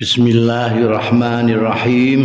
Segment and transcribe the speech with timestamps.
[0.00, 2.20] Bismillahirrahmanirrahim.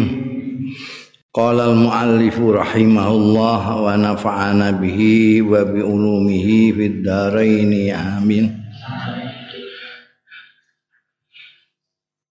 [1.35, 8.63] Qala al-muallif rahimahullah wa nafa'ana bihi wa bi ulumihi fid dharain amin.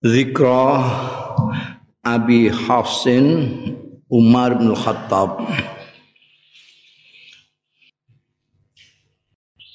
[0.01, 0.81] Zikra
[2.01, 3.53] Abi Hafsin
[4.09, 5.45] Umar bin Khattab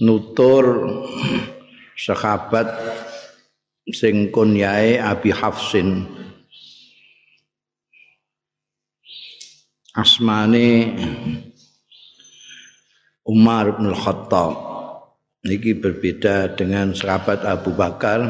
[0.01, 0.65] Nutur
[1.93, 2.73] sahabat
[3.87, 6.05] sing kunyae Abi Hafsin.
[9.97, 10.95] Asmane
[13.25, 14.53] Umar bin Khattab
[15.43, 18.21] niki berbeda dengan sahabat Abu Bakar.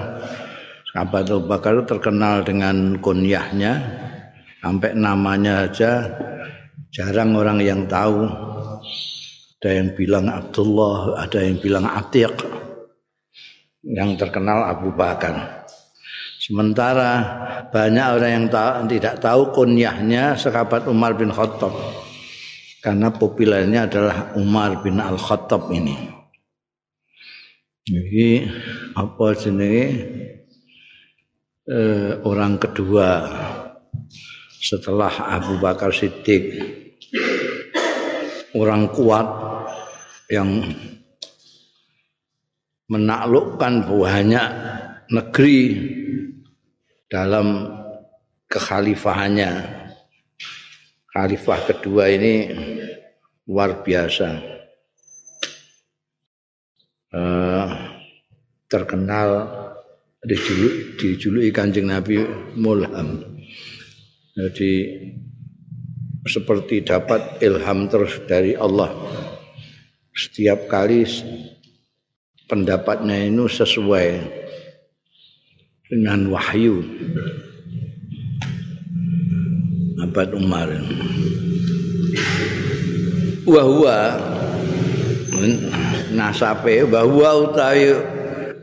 [0.89, 3.77] Sahabat Abu Bakar terkenal dengan kunyahnya.
[4.59, 6.09] Sampai namanya aja
[6.91, 8.27] jarang orang yang tahu.
[9.59, 12.58] Ada yang bilang Abdullah ada yang bilang Atiq
[13.83, 15.65] yang terkenal Abu Bakar.
[16.39, 17.11] Sementara
[17.69, 21.75] banyak orang yang tahu, tidak tahu kunyahnya sahabat Umar bin Khattab.
[22.79, 25.99] Karena populernya adalah Umar bin Al-Khattab ini.
[27.83, 28.47] Jadi
[28.95, 29.85] apa jenenge
[31.67, 33.07] eh, orang kedua
[34.59, 36.55] setelah Abu Bakar Siddiq
[38.53, 39.27] orang kuat
[40.29, 40.61] yang
[42.89, 44.47] menaklukkan banyak
[45.13, 45.61] negeri
[47.05, 47.69] dalam
[48.49, 49.51] kekhalifahannya.
[51.09, 52.33] Khalifah kedua ini
[53.49, 54.29] luar biasa.
[57.09, 57.65] Uh,
[58.69, 59.49] terkenal
[60.21, 62.21] dijuluk, dijuluki kanjeng Nabi
[62.53, 63.25] Mulham.
[64.37, 64.71] Jadi
[66.29, 68.93] seperti dapat ilham terus dari Allah.
[70.13, 71.01] Setiap kali
[72.49, 74.25] pendapatnya itu sesuai
[75.85, 76.81] dengan wahyu.
[80.01, 80.69] Abad Umar.
[83.45, 83.97] Wahwa
[86.09, 87.93] nasape bahwa utawi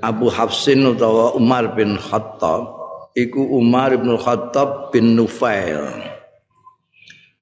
[0.03, 2.75] Abu Hafsin utawa Umar bin Khattab.
[3.17, 5.89] Iku Umar bin Khattab bin Nufail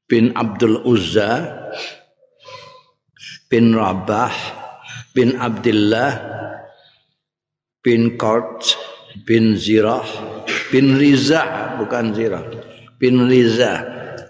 [0.06, 1.50] bin Abdul Uzza
[3.50, 4.63] bin Rabah
[5.14, 6.12] bin Abdullah
[7.80, 8.74] bin Kort
[9.22, 10.04] bin Zirah
[10.74, 12.42] bin Riza bukan Zirah
[12.98, 13.80] bin Riza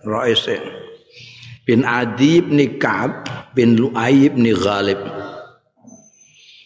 [0.04, 0.60] Raise
[1.64, 3.24] bin Adi bin Ka'ab
[3.56, 5.00] bin Lu'ay bin Ghalib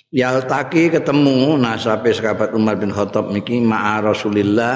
[0.08, 4.74] Yaltaki ketemu nasabe sahabat Umar bin Khattab niki ma'a Rasulillah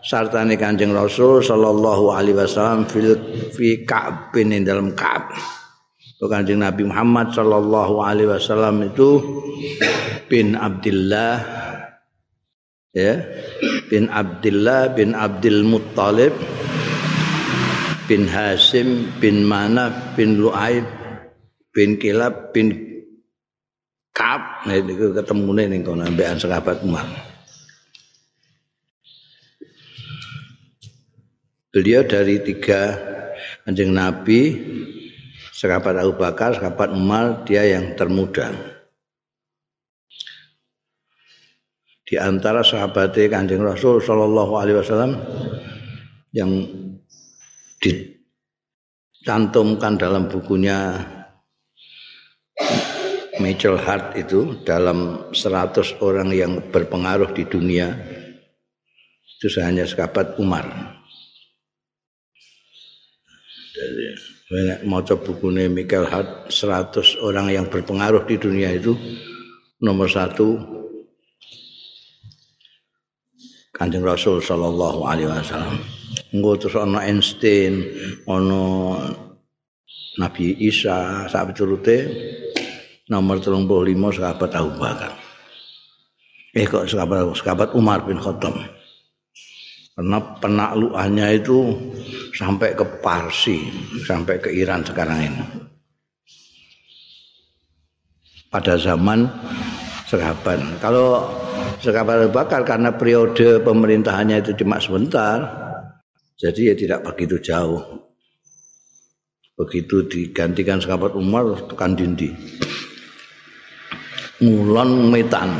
[0.00, 3.20] sartane Kanjeng Rasul sallallahu alaihi wasallam fil
[3.52, 5.28] fi Ka'ab bin dalam Ka'ab.
[6.30, 9.18] Kanjeng Nabi Muhammad sallallahu alaihi wasallam itu
[10.30, 11.42] bin Abdullah
[12.94, 13.26] ya
[13.90, 16.34] bin Abdullah bin Abdul Muttalib
[18.06, 20.86] bin Hasim bin Manaf bin Lu'aib
[21.72, 22.92] bin Kilab bin
[24.12, 24.68] Ka'ab.
[24.68, 27.08] Nah itu ketemu nih kono ambekan sahabat Umar.
[31.72, 33.00] Beliau dari tiga
[33.64, 34.40] anjing Nabi,
[35.62, 38.72] sahabat Abu Bakar, sahabat Umar, dia yang termuda.
[42.12, 45.16] di antara sahabatnya Kanjeng Rasul sallallahu alaihi wasallam
[46.36, 46.68] yang
[47.80, 51.08] dicantumkan dalam bukunya
[53.40, 57.96] Mitchell Hart itu dalam 100 orang yang berpengaruh di dunia
[59.40, 60.68] itu hanya sahabat Umar.
[64.84, 68.92] Mau coba bukunya Michael Hart 100 orang yang berpengaruh di dunia itu
[69.80, 70.60] nomor satu
[73.72, 75.80] Kanjeng Rasul sallallahu alaihi wasallam.
[76.36, 77.80] Engko terus ana Einstein,
[78.28, 78.60] ana
[80.20, 81.98] Nabi Isa, sak piturute
[83.08, 85.12] nomor 35 sahabat Abu Bakar.
[86.52, 88.81] Eh kok sahabat sahabat Umar bin Khattab.
[89.92, 91.58] Karena penaklukannya itu
[92.32, 93.60] sampai ke Parsi,
[94.08, 95.44] sampai ke Iran sekarang ini.
[98.48, 99.28] Pada zaman
[100.08, 100.80] sahabat.
[100.80, 101.28] Kalau
[101.80, 105.44] Abu Bakar karena periode pemerintahannya itu cuma sebentar,
[106.40, 107.80] jadi ya tidak begitu jauh.
[109.56, 112.32] Begitu digantikan sahabat Umar tekan dindi.
[114.40, 115.52] Ngulon metan.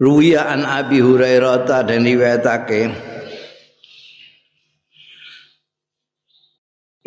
[0.00, 2.88] Ruwiya an Abi Hurairah dan riwayatake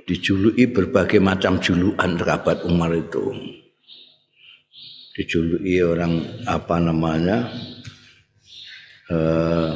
[0.05, 3.33] dijuluki berbagai macam julukan sahabat Umar itu.
[5.13, 7.45] dijuluki orang apa namanya
[9.13, 9.71] eh,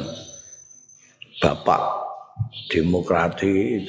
[1.38, 1.82] bapak
[2.66, 3.86] demokratis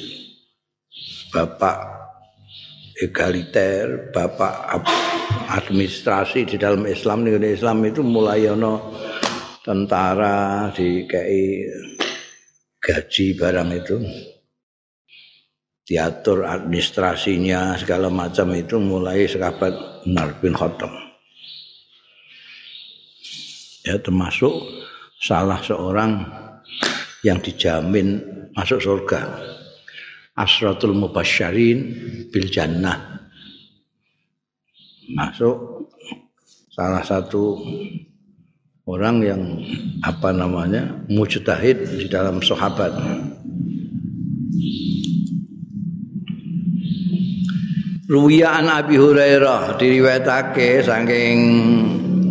[1.33, 1.98] bapak
[2.99, 4.75] egaliter bapak
[5.55, 8.91] administrasi di dalam Islam di Islam itu mulai ono
[9.63, 11.07] tentara di
[12.79, 13.97] gaji barang itu.
[15.89, 20.93] Diatur administrasinya segala macam itu mulai sekabat Umar bin Khattab.
[23.81, 24.53] Ya termasuk
[25.17, 26.29] salah seorang
[27.25, 28.21] yang dijamin
[28.53, 29.57] masuk surga
[30.39, 31.80] asratul mubasyarin
[32.31, 33.27] bil jannah.
[35.12, 35.91] Masuk
[36.71, 37.59] salah satu
[38.88, 39.41] orang yang
[40.00, 42.95] apa namanya mujtahid di dalam sahabat.
[48.09, 51.38] Ruwiya an Abi Hurairah diriwayatake saking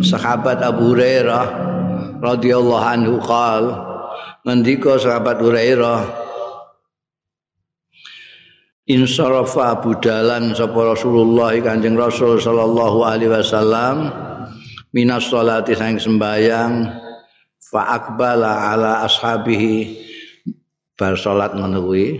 [0.03, 1.47] sahabat Abu Hurairah
[2.19, 3.63] radhiyallahu anhu qal
[4.43, 6.28] ngendika sahabat Hurairah
[8.89, 14.09] insarafa budalan sapa Rasulullah Kanjeng Rasul sallallahu alaihi wasallam
[14.89, 16.89] minas salati sang sembayang
[17.69, 19.93] fa akbala ala ashabihi
[20.97, 22.17] bar salat menuwi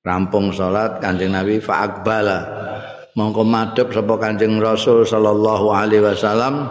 [0.00, 2.40] rampung salat Kanjeng Nabi fa akbala
[3.12, 6.64] mongko madhep sapa Kanjeng Rasul sallallahu alaihi wasallam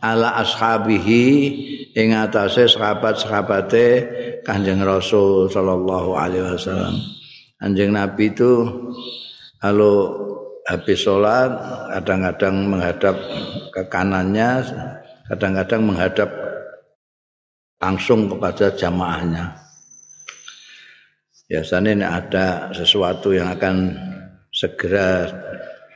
[0.00, 1.24] ala ashabihi
[1.92, 3.86] ing atase sahabat-sahabate
[4.40, 7.15] Kanjeng Rasul sallallahu alaihi wasallam.
[7.56, 8.68] Kanjeng Nabi itu
[9.56, 10.12] kalau
[10.68, 11.50] habis sholat
[11.96, 13.16] kadang-kadang menghadap
[13.72, 14.60] ke kanannya,
[15.30, 16.28] kadang-kadang menghadap
[17.80, 19.56] langsung kepada jamaahnya.
[21.46, 23.94] Biasanya ada sesuatu yang akan
[24.50, 25.30] segera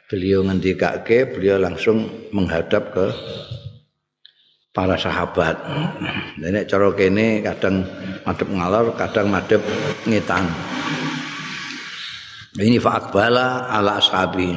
[0.07, 3.07] beliau ngendikake beliau langsung menghadap ke
[4.71, 5.59] para sahabat.
[6.39, 7.83] Nek cara kene kadang
[8.23, 9.63] madhep ngalor, kadang madhep
[10.07, 10.47] ngetan.
[12.59, 14.51] Ini fa'akbala ala ashabi.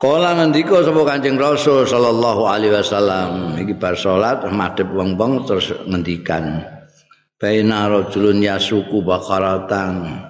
[0.00, 6.64] Kala ngendika sapa Kanjeng Rasul sallallahu alaihi wasallam iki bar salat madhep wong-wong terus ngendikan
[7.36, 10.24] baina rajulun yasuku bakaratan.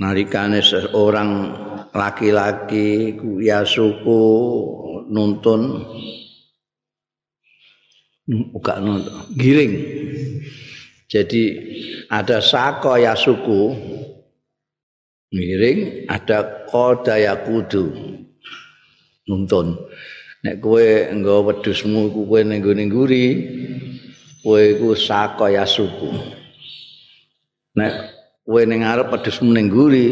[0.00, 1.30] Nalikane seorang
[1.92, 3.12] laki-laki
[3.44, 4.22] ya suku
[5.12, 5.84] nuntun.
[8.56, 9.72] Buka nuntun giring
[11.08, 11.42] jadi
[12.12, 13.72] ada sako ya suku
[15.32, 17.88] giring ada koda ya kudu
[19.28, 19.76] nuntun.
[20.44, 20.84] Nek kowe
[21.16, 23.26] nggo wedhusmu kowe ning gone ngguri
[24.44, 26.12] kowe iku sako ya suku
[27.74, 27.92] nek
[28.44, 30.06] kowe ning arep pedhesmu ning guri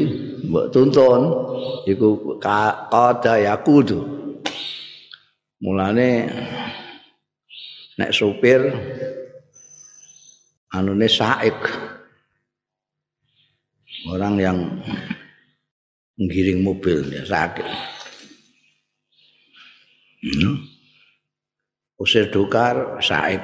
[0.48, 1.22] mbok tuntun
[1.84, 4.00] iku kada yakudu.
[5.60, 6.28] Mulane
[7.96, 8.60] nek supir
[10.74, 11.54] anune saik
[14.10, 14.58] orang yang
[16.18, 17.66] menggiring mobil ya sakit
[20.24, 20.54] hmm.
[22.00, 23.42] usir dukar saik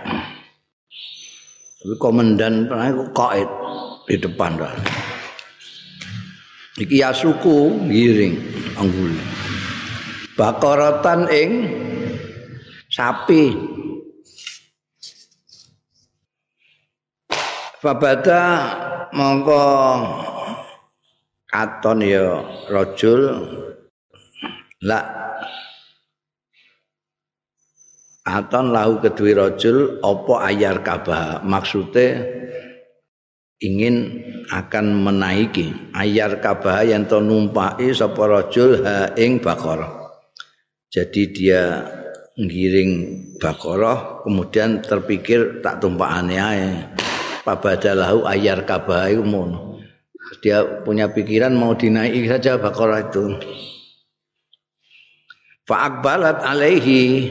[1.82, 3.34] tapi komandan pernah kok
[4.06, 4.70] di depan dah.
[6.78, 8.38] Iki yasuku giring
[8.78, 9.10] anggul.
[10.38, 11.50] Bakaratan ing
[12.86, 13.71] sapi.
[17.82, 18.42] Fabada
[19.10, 19.66] mongko
[21.50, 22.38] katon ya
[22.70, 23.42] rajul.
[24.86, 25.02] La
[28.22, 31.42] aton lahu kedue rajul apa ayar kabah?
[31.42, 32.22] Maksude
[33.58, 34.22] ingin
[34.54, 39.86] akan menaiki ayar kabah yang to numpai sapa rajul ha ing bakara
[40.90, 41.62] jadi dia
[42.38, 42.92] ngiring
[43.38, 46.70] bakara kemudian terpikir tak tumpakane ae
[47.42, 49.22] pabadalahu ayar kabah iku
[50.40, 53.36] dia punya pikiran mau dinaiki saja bakara itu.
[55.66, 57.28] Fa akbalat alaihi.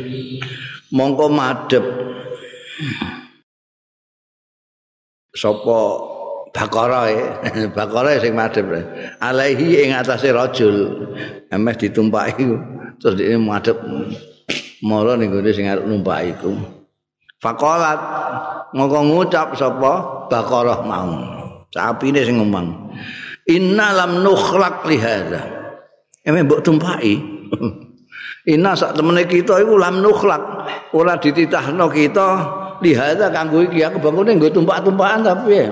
[0.91, 1.85] Mongko madhep.
[5.31, 5.79] Sapa
[6.51, 7.07] bakara
[7.77, 8.67] bakara sing madhep.
[9.23, 11.09] Alaihi ing atase rajul.
[11.47, 12.45] Emeh ditumpaki.
[13.01, 13.79] Terus dhewe madhep.
[14.83, 16.51] Mara ning gone sing arep numpaki iku.
[17.41, 17.97] Faqalat
[18.71, 21.11] ngoko ngucap sapa bakara mau
[21.71, 22.95] sapine sing ngomong
[23.47, 25.41] inna lam nukhlaq li hadza
[26.23, 27.19] emeh mbok tumpaki
[28.53, 30.43] inna sak temene kita iku lam nukhlaq
[30.95, 32.27] ora dititahno kita
[32.81, 35.69] lihada kanggo iki aku bangune nggo tumpak-tumpakan tapi ya.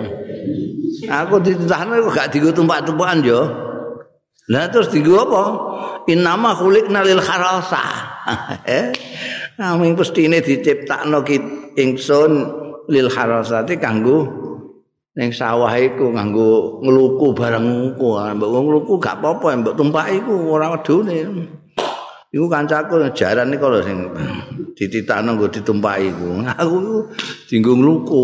[1.10, 3.42] Aku dititahno kok gak digo tumpak-tumpakan yo.
[4.50, 5.44] Lah terus dienggo apa?
[6.10, 7.82] Innama khuliqna lil kharasa.
[8.66, 8.94] eh?
[9.58, 11.26] Naming pestine diciptakno
[11.78, 12.32] ingsun
[12.90, 14.26] lil kharasati kanggo
[15.14, 18.18] ning sawah iku kanggo ngluku bareng ku.
[18.18, 21.18] Mbok ngluku gak apa-apa, mbok tumpaki iku ora wedune.
[22.30, 23.98] Iku kancaku jaran iki lho sing
[24.78, 26.28] dititakno nggo ditumpaki iku.
[26.62, 26.98] Aku iku
[27.50, 28.24] dienggo ngluku.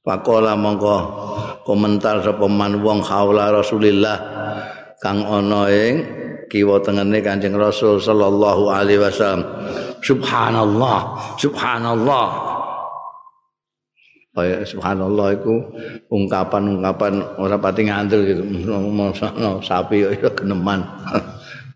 [0.00, 0.96] Pakola mongko
[1.68, 4.16] komentar sapa man wong haula Rasulillah
[4.98, 6.19] kang ana ing
[6.50, 9.46] kiwa tengene Kanjeng Rasul sallallahu alaihi wasallam.
[10.02, 10.98] Subhanallah,
[11.38, 12.28] subhanallah.
[14.30, 15.54] Kaya subhanallah iku
[16.10, 18.42] ungkapan-ungkapan ora pati ngandel gitu.
[18.46, 19.14] Ngono
[19.62, 20.82] sapi ya geneman.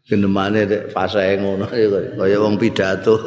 [0.04, 3.16] Genemane nek pasae ngono kaya wong pidato.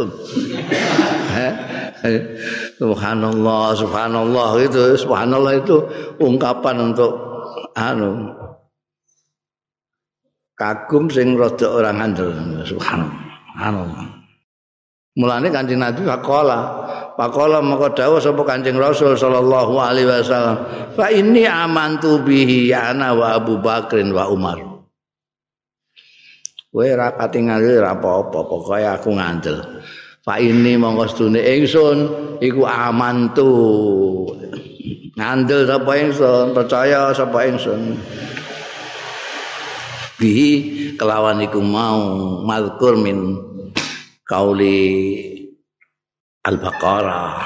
[2.78, 5.82] subhanallah subhanallah itu subhanallah itu
[6.22, 7.18] ungkapan untuk
[7.74, 8.37] anu
[10.58, 12.34] kagum sing rada orang handel
[12.66, 14.10] subhanallah
[15.14, 16.60] mulane kanjeng Nabi faqala
[17.14, 20.58] faqala maka dawuh sapa kanjeng Rasul sallallahu alaihi wasallam
[20.98, 24.58] fa inni amantu bihi ana wa Abu Bakrin wa Umar
[26.74, 29.62] kowe ra pati ngandel ra apa-apa pokoke aku ngandel
[30.28, 31.98] Pak ini mongko sedune ingsun
[32.44, 33.48] iku aman tu.
[35.16, 37.96] Ngandel sapa ingsun, percaya sapa ingsun.
[40.18, 40.34] Bi
[40.98, 42.02] kelawan iku mau
[42.42, 43.38] mazkur min
[44.26, 44.82] kauli
[46.42, 47.38] Al-Baqarah.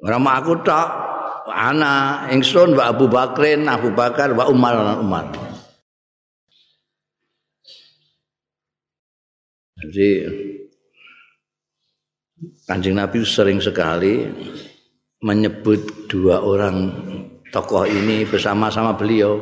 [0.00, 0.88] Ora aku tok
[1.48, 5.28] ana ingsun wa Abu Bakrin, Abu Bakar wa Umar Umar.
[9.80, 10.08] Jadi
[12.68, 14.24] Kanjeng Nabi sering sekali
[15.20, 16.88] menyebut dua orang
[17.52, 19.36] tokoh ini bersama-sama beliau.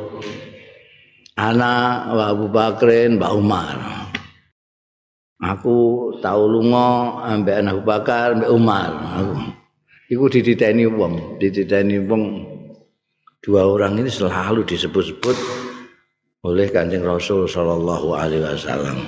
[1.39, 3.75] Ana wa Abu Bakrin, Mbak Umar.
[5.39, 8.91] Aku tahu lunga ambek Abu Bakar, ambek Umar.
[8.91, 9.55] Aku.
[10.11, 12.43] Iku dititeni wong, dititeni wong
[13.39, 15.37] dua orang ini selalu disebut-sebut
[16.43, 18.99] oleh Kanjeng Rasul sallallahu alaihi wasallam.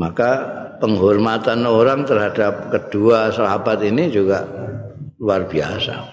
[0.00, 0.30] maka
[0.80, 4.46] penghormatan orang terhadap kedua sahabat ini juga
[5.20, 6.08] luar biasa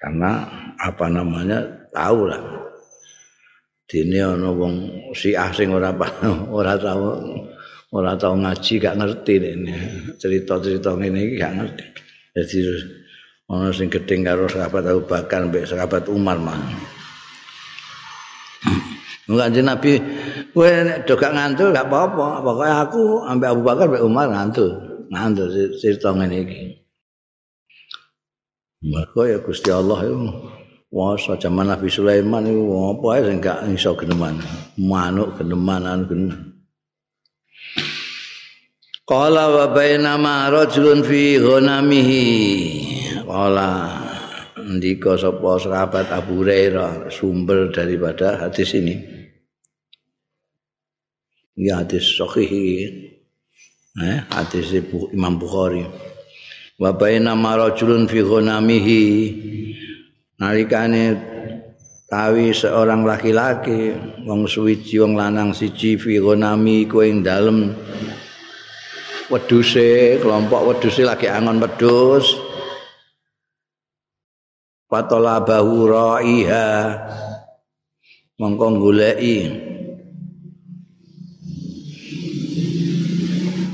[0.00, 0.46] karena
[0.80, 1.60] apa namanya
[1.92, 2.65] tahu lah
[3.86, 4.74] dini ono wong
[5.14, 5.94] si asing ora
[6.50, 7.06] ora tahu
[7.94, 9.74] ora tahu ngaji gak ngerti ini
[10.18, 11.84] cerita cerita ini gak ngerti
[12.34, 12.58] jadi
[13.46, 16.58] ono sing gedeng karo sahabat Abu Bakar mbek sahabat Umar mah
[19.26, 19.98] Kanjeng Nabi
[20.54, 22.46] kowe nek do gak ngantuk gak apa-apa.
[22.46, 24.70] Pokoke aku ambek Abu Bakar ambek Umar ngantuk.
[25.10, 25.50] Ngantuk
[25.82, 26.60] cerita ngene iki.
[28.86, 30.18] Maka ya Gusti Allah itu
[30.96, 34.40] Wasa zaman Nabi Sulaiman itu apa ya sing gak iso geneman.
[34.80, 36.40] Manuk geneman anu geneman.
[39.04, 42.24] Qala wa bainama rajulun fi ghanamihi.
[43.28, 43.68] Qala
[44.56, 49.16] ndika sapa sahabat Abu Hurairah sumber daripada hadis ini.
[51.56, 52.92] ya hadis sahih
[53.96, 54.76] eh hadis
[55.16, 55.88] Imam Bukhari
[56.76, 59.02] wa baina marajulun fi ghanamihi
[60.36, 61.16] nalikane
[62.06, 67.72] tawi seorang laki-laki wong suwiji wong lanang siji fi ghanami kuwi ing dalem.
[69.26, 72.38] Weduse kelompok weduse lagi angon wedus
[74.86, 76.68] patola bahu ra'iha.
[78.36, 79.48] Mongko goleki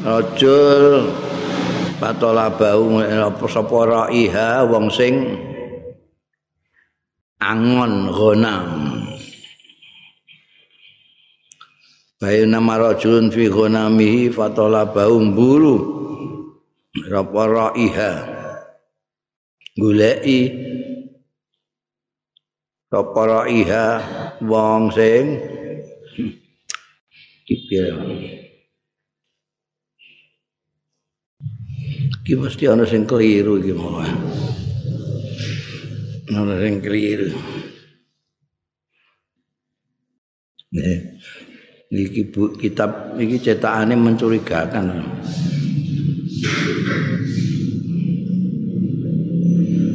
[0.07, 1.11] rajul
[1.99, 5.15] patola apa sapa raiha wong sing
[7.43, 8.67] angon ghanam
[12.23, 16.03] bayu nama rajulun fi ghanamihi fatola bau mburu
[16.93, 18.13] apa raiha.
[19.73, 20.41] Goleki
[22.93, 23.87] apa raiha
[24.45, 25.41] wong sing.
[32.23, 34.05] Iki mesti ana sing keliru iki mau.
[36.31, 37.35] Ana sing keliru.
[40.73, 40.99] Nih,
[41.91, 45.03] iki bu, kitab iki cetakane mencurigakan.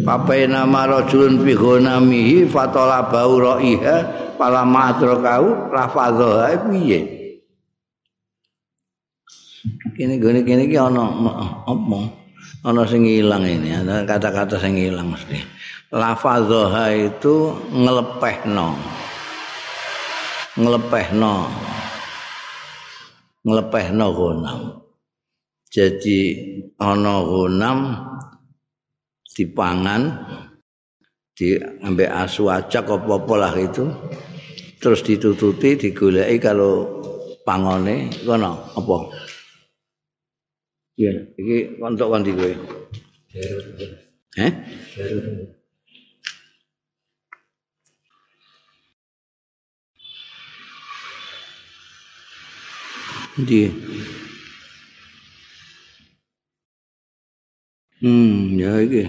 [0.03, 3.98] Papai nama rajulun fi ghanamihi bau ra'iha
[4.39, 7.17] pala ma'adra kau lafadha piye
[9.98, 11.10] kene gone kene iki ana
[11.65, 12.00] apa
[12.63, 15.57] ana sing ilang ini ada kata-kata sing ilang mesti
[15.91, 18.75] lafadhoha itu ngelepehno.
[20.58, 21.36] Ngelepehno.
[23.48, 24.88] Ngelepehno gunam
[25.67, 26.20] jadi
[26.79, 27.79] ana gunam
[29.36, 30.01] dipangan
[31.38, 33.86] di ambek asu acak apa-apa lah itu.
[34.82, 37.01] Terus ditututi digoleki kalau
[37.46, 38.10] pangone.
[38.25, 38.96] Kono apa?
[40.98, 42.53] Iya iki kontok kondi kowe?
[44.38, 44.51] Eh
[53.38, 53.70] gì
[58.01, 58.10] ừ
[58.51, 59.06] nhớ cái gì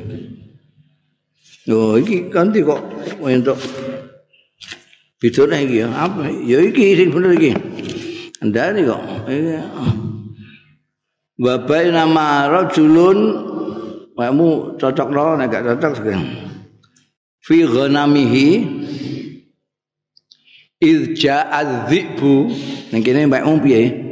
[1.66, 2.80] rồi cái cánh thì có
[3.20, 3.56] quen đó,
[5.20, 6.10] vì thứ này kìa áp
[6.44, 7.52] nhớ cái gì thì phải nói gì?
[8.40, 8.98] Anh đã thì có
[11.38, 13.18] và bây nama rajulun
[14.16, 16.26] kamu cocok đó này gak cocok sekarang
[17.46, 18.66] fi ghanamihi
[20.82, 22.50] iz ja'a dhibu
[22.90, 24.07] nang kene mbak mung piye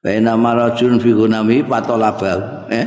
[0.00, 2.86] Baina marajun fi gunami patolabal eh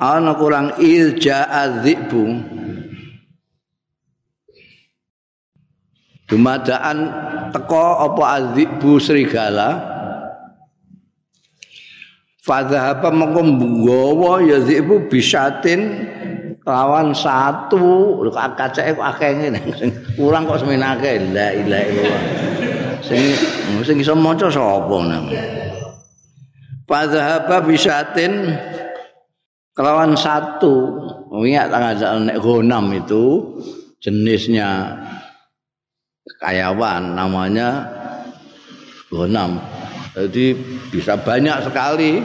[0.00, 2.40] ana kurang ilja adzibu
[6.28, 6.98] Dumadaan
[7.56, 9.80] teko apa adzibu serigala.
[12.44, 16.04] Fadhahapa mongko nggawa ya zibu bisatin
[16.68, 18.20] lawan satu.
[18.28, 19.60] Kacake kok akeh ngene.
[20.20, 21.32] Kurang kok semenake.
[21.32, 22.67] La ilaha illallah
[23.04, 23.20] sing
[23.84, 25.26] sing iso maca sapa nang
[26.88, 28.56] Fadhahaba bisatin
[29.76, 30.96] kelawan satu.
[31.28, 33.44] Ingat tanggal nek gonam itu
[34.00, 34.96] jenisnya
[36.40, 37.84] kayawan namanya
[39.12, 39.60] gonam
[40.16, 40.56] jadi
[40.88, 42.24] bisa banyak sekali.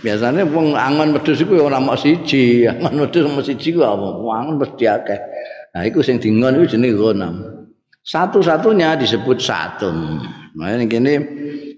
[0.00, 4.16] Biasanya wong angon wedhus iku ora mok siji angon wedhus mok siji ku apa?
[4.16, 5.20] Angon mesti akeh
[5.70, 7.59] nah iku sing dingon iku jenenge gonam
[8.10, 10.18] satu-satunya disebut satun.
[10.58, 11.14] Nah ini kini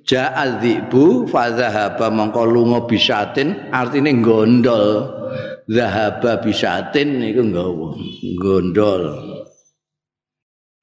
[0.09, 5.21] ja'al dhibu fadhahaba mongko lunga bisatin artinya gondol.
[5.69, 8.01] Zahaba bisatin itu nggawa
[8.41, 9.03] gondol.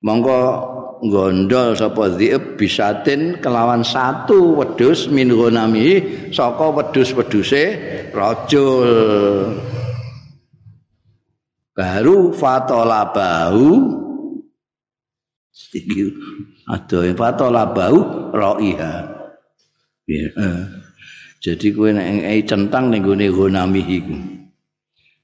[0.05, 0.39] Mongko
[1.09, 7.63] gondol sapa dhib bisatin kelawan satu wedhus min gonami saka wedhus-wedhuse
[8.13, 8.87] rajul.
[11.73, 13.67] Baru fatola bau
[15.73, 16.13] iki.
[16.69, 18.93] Ada yang patola bau roiha.
[20.09, 20.25] Ya.
[21.37, 24.17] jadi kue nek centang ning gone gonami iku.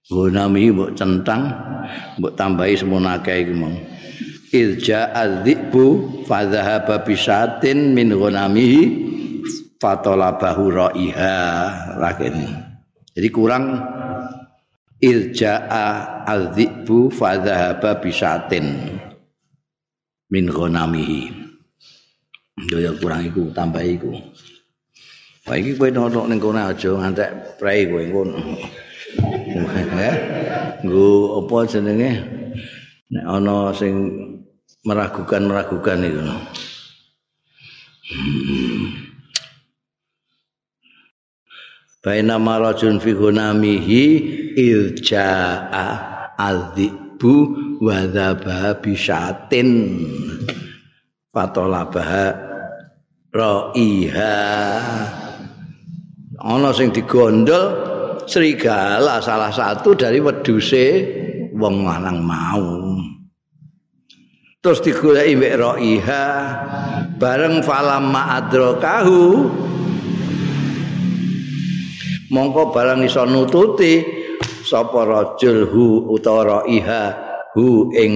[0.06, 1.50] Gonami mbok centang
[2.22, 3.74] mbok tambahi semono akeh iku mau.
[4.54, 8.84] Ilja adzibu fadhahaba bisatin min gonamihi
[9.82, 11.38] fatola bahu roiha.
[11.98, 12.36] Lakin
[13.18, 13.66] jadi kurang.
[14.96, 15.68] Ilja
[16.24, 18.96] adzibu fadhahaba bisatin
[20.32, 21.46] min ghanamihi.
[22.72, 24.16] Yo kurang iku tambah iku.
[25.46, 28.40] Wah iki kowe nono ning kono aja ngantek prei kowe ngono.
[30.02, 30.16] Eh?
[30.82, 31.08] Nggo
[31.44, 32.12] apa jenenge?
[33.14, 33.94] Nek ana sing
[34.82, 36.22] meragukan-meragukan iku.
[42.02, 44.04] Baina marajun fi gunamihi
[44.58, 45.88] ilja'a
[47.16, 49.70] adzibu wa dzaba bisatin
[51.32, 52.36] fatolabah
[53.32, 54.36] raiha.
[56.46, 57.64] Ana sing digondol
[58.28, 60.86] serigala salah satu dari weduse
[61.56, 63.00] wong lanang mau.
[64.60, 66.26] Terus digoleki mbek raiha
[67.22, 69.46] bareng falam ma'adrakahu
[72.34, 74.15] mongko barang iso nututi
[74.66, 77.14] sapa rajul hu utawa raiha
[77.54, 78.14] hu ing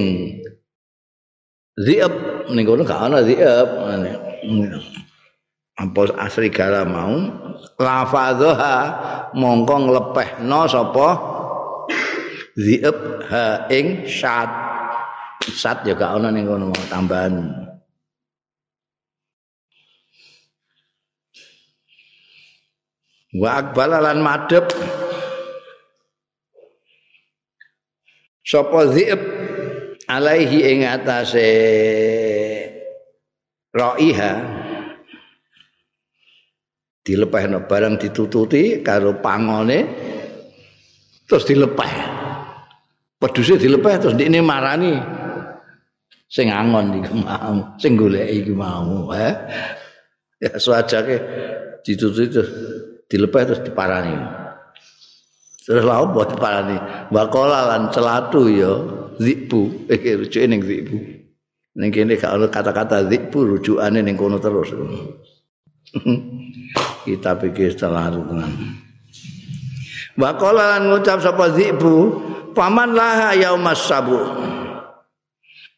[1.78, 2.12] ziab.
[2.50, 3.70] Ning kono gak ana ziab.
[5.80, 7.16] Apa asri gala mau
[7.80, 8.76] lafadhaha
[9.38, 11.08] mongko nglepehno sapa
[12.58, 12.98] ziab
[13.30, 14.50] ha ing syat
[15.40, 17.38] sat ya gak ana ning kono tambahan.
[23.30, 24.74] Wa akbala lan madhep
[28.50, 29.22] sapa dhi'b
[30.10, 31.50] alaihi ing atase
[33.70, 34.34] raiha
[37.06, 39.80] dilepehno barang ditututi karo pangone
[41.30, 41.94] terus dilepeh.
[43.22, 44.94] Peduse dilepeh terus ndikne marani.
[46.30, 49.34] Sing angon iki mau sing golek iki mau eh
[50.38, 51.16] ya suajake
[51.82, 52.50] ditututi terus
[53.10, 54.14] dilepeh terus diparani
[55.70, 56.78] lha opo diparani?
[57.14, 58.74] Bakola lan celatu ya
[59.22, 59.86] zibu.
[59.86, 60.98] Iki rujuke ning zibu.
[61.78, 64.74] Ning kene gak ono kata-kata zibu rujukane ning kono terus.
[67.06, 68.54] Kita pikir setelah tenan.
[70.20, 72.20] Bakola lan ngucap sapa zibu,
[72.52, 74.20] paman laha yaumas sabu.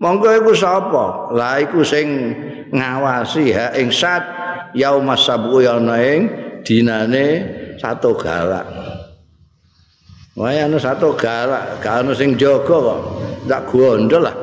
[0.02, 1.30] Monggo iku sapa?
[1.38, 2.34] Lah iku sing
[2.74, 4.26] ngawasi ha ing sat
[4.74, 6.26] yaumas sabu ya ing
[6.66, 7.26] dinane
[7.78, 8.66] satu galak.
[10.40, 13.00] Wae ana satu galak, gak ana sing jaga kok.
[13.48, 14.36] Ndak gondol lah.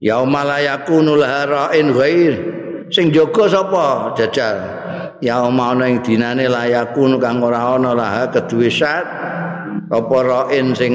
[0.00, 2.34] Yaumalayakunu lahara'in ghair.
[2.88, 4.16] Sing jaga sapa?
[4.16, 4.56] Jajal.
[5.20, 9.04] Yauma ana ing dinane layakun kang ora ana lah keduwe sat
[9.92, 10.94] apa ra'in sing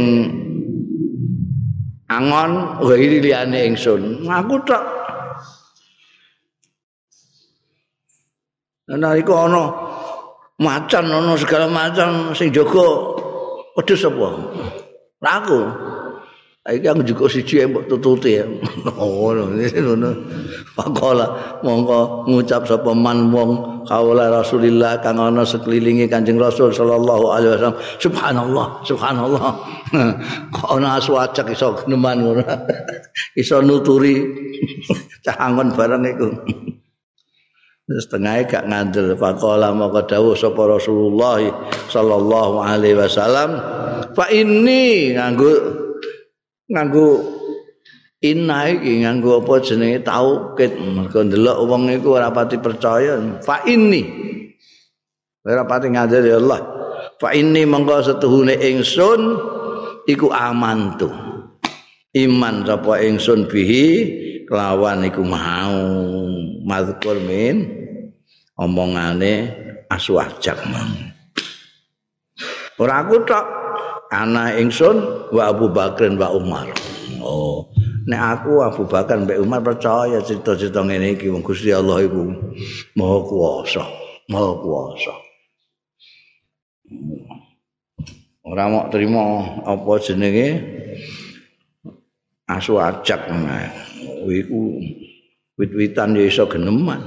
[2.09, 4.81] angon ghairi liyane ingsun aku tok
[8.89, 9.84] ana iku ana
[10.59, 12.87] macan ana segala macam sing jaga
[13.75, 14.29] wedhus apa?
[15.25, 15.59] Aku
[16.65, 18.45] iki aku juga siji mbok tututi ya.
[18.97, 20.09] Oh ngono.
[20.73, 27.53] Pakola monggo ngucap sapa man wong kaula Rasulillah kang ana sekelilingi Kanjeng Rasul sallallahu alaihi
[27.53, 27.77] wasallam.
[28.01, 29.49] Subhanallah subhanallah.
[30.57, 32.43] Kok ana aswajak iso geneman ngono?
[33.41, 34.25] Iso nuturi
[35.21, 36.29] cahangon barang iku
[37.85, 39.13] setengah gak ngandel.
[39.13, 41.41] Faqala maka dawuh sapa Rasulullah
[41.89, 43.61] sallallahu alaihi wasallam
[44.17, 45.53] fa ini nganggo
[46.65, 47.07] nganggo
[48.25, 50.01] inna iki nganggo apa jenenge?
[50.01, 50.71] Taukid.
[50.81, 53.21] Mergo ndelok wong iku ora pati percaya.
[53.45, 54.01] Fa inni
[55.45, 56.61] ora pati ngandel ya Allah.
[57.21, 59.21] Fa inni monggo setuhune ingsun
[60.09, 61.07] iku aman tu
[62.15, 63.85] iman sapa ingsun bihi
[64.49, 65.85] kelawan iku mau.
[66.65, 67.74] Mazkur min
[68.59, 69.51] omongane
[69.91, 70.59] aswajak
[72.79, 73.45] ora aku tok
[74.11, 76.67] ana ingsun wa Abu Bakrin wa Umar
[77.19, 77.71] oh
[78.05, 82.21] nek aku Abu Bakar mbek Umar percaya cerita-cerita ngene iki wong Gusti Allah iku
[82.93, 83.83] Maha Kuwasa,
[84.29, 85.13] Maha Kuwasa.
[88.45, 90.47] Ora mau terima apa jenenge
[92.45, 93.25] asu ajak
[94.29, 94.61] iku
[95.57, 97.01] wit-witan ya iso geneman.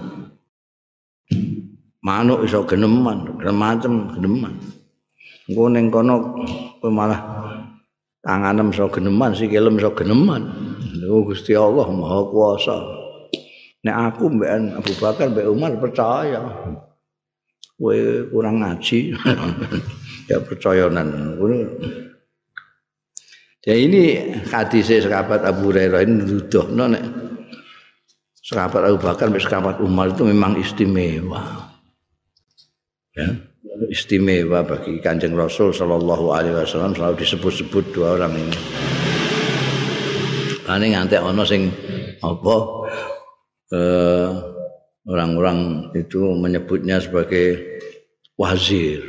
[1.98, 4.54] Manuk iso geneman, macam geneman.
[5.50, 6.44] Engko ning kono
[6.87, 7.20] malah
[8.22, 10.46] tanganem iso geneman, sikilem iso geneman.
[11.02, 12.76] Lho Gusti Allah Maha Kuwasa.
[13.82, 16.42] Nek aku mbek Abu Bakar mbek Umar percaya.
[17.78, 17.98] Kowe
[18.30, 19.14] kurang ngaji.
[20.30, 21.38] ya percaya nan.
[23.66, 27.04] Ya ini hadis sahabat Abu Hurairah ini nuduhno nek
[28.42, 31.67] sahabat Abu Bakar mbek sahabat Umar itu memang istimewa.
[33.18, 33.35] Ya,
[33.90, 38.54] istimewa bagi Kanjeng Rasul sallallahu alaihi wasallam selalu disebut-sebut dua orang ini.
[40.70, 41.66] Ane nganti ana sing
[42.22, 42.57] apa
[43.74, 44.28] eh,
[45.11, 47.59] orang-orang itu menyebutnya sebagai
[48.38, 49.02] wazir.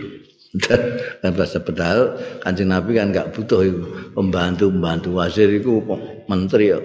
[1.22, 3.62] Dan bahasa pedal kancing Nabi kan nggak butuh
[4.18, 5.86] pembantu-pembantu wazir itu
[6.26, 6.82] menteri ya.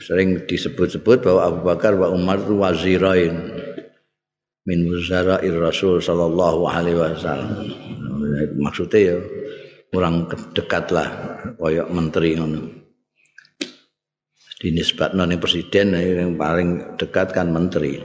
[0.00, 3.36] Sering disebut-sebut bahwa Abu Bakar wa Umar itu wazirain
[4.68, 7.64] min wuzara'ir Rasul sallallahu alaihi wasallam.
[8.60, 9.16] Maksudnya ya
[9.88, 11.08] kurang dekat lah
[11.56, 12.60] koyok menteri ngono.
[14.60, 17.96] Dinisbatno ning presiden yang paling dekat kan menteri.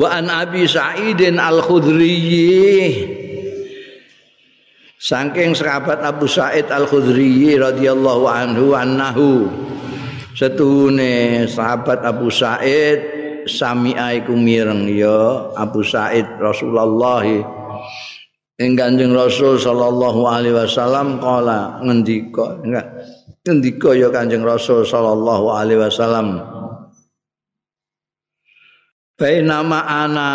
[0.00, 2.16] Wa an abi sa'idin al khudri
[4.96, 9.44] Saking sahabat Abu Sa'id Al-Khudri radhiyallahu anhu annahu
[10.36, 13.00] setuhune sahabat Abu Sa'id
[13.48, 15.48] sami'a iku mireng ya.
[15.56, 17.24] Abu Said Rasulullah
[18.60, 22.86] ing Kanjeng Rasul sallallahu alaihi wasallam kala ngendika enggak
[23.48, 26.44] ngendika ya Kanjeng Rasul sallallahu alaihi wasallam.
[29.16, 30.28] Bainama ana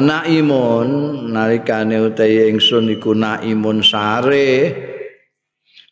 [0.00, 0.88] naimun
[1.28, 4.88] nalikane utahe ingsun iku naimun sare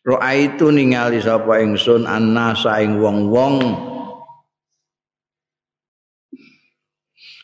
[0.08, 3.60] Ra'aitu ningali sapa ingsun annasa ing wong-wong.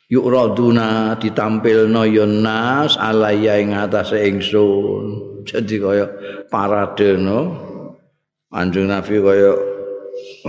[0.08, 5.04] Yuraduna ditampilno ya nas alaya ing atase ingsun.
[5.44, 6.06] Jadi kaya
[6.48, 7.40] parade no
[8.48, 9.52] anjing nabi kaya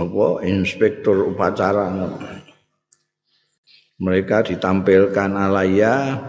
[0.00, 0.26] apa?
[0.48, 1.92] Inspektur upacara.
[1.92, 2.16] No.
[4.00, 6.24] mereka ditampilkan alaya.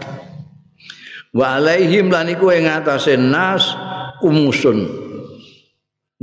[1.32, 3.72] Wa alaihim lan iku ing atase nas
[4.20, 4.97] kumusun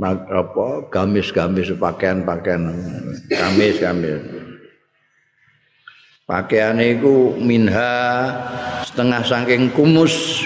[0.04, 2.68] apa gamis-gamis pakaian-pakaian
[3.32, 4.20] gamis-gamis.
[6.26, 7.94] Pakaiane iku minha
[8.82, 10.44] setengah saking kumus.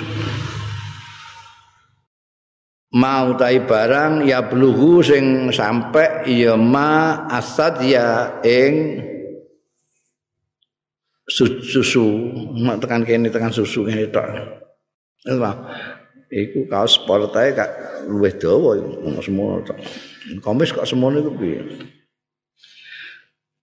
[2.91, 8.99] Mau tai barang ya bluhu sing sampe ya ma asad ya ing
[11.31, 12.35] susu.
[12.61, 14.27] Mak tekan kene tekan susu kene tok
[16.31, 17.71] iku kaos sport ae kak
[18.07, 18.79] luwih dawa
[19.21, 19.79] semua tok
[20.41, 21.61] komis kok semono iku piye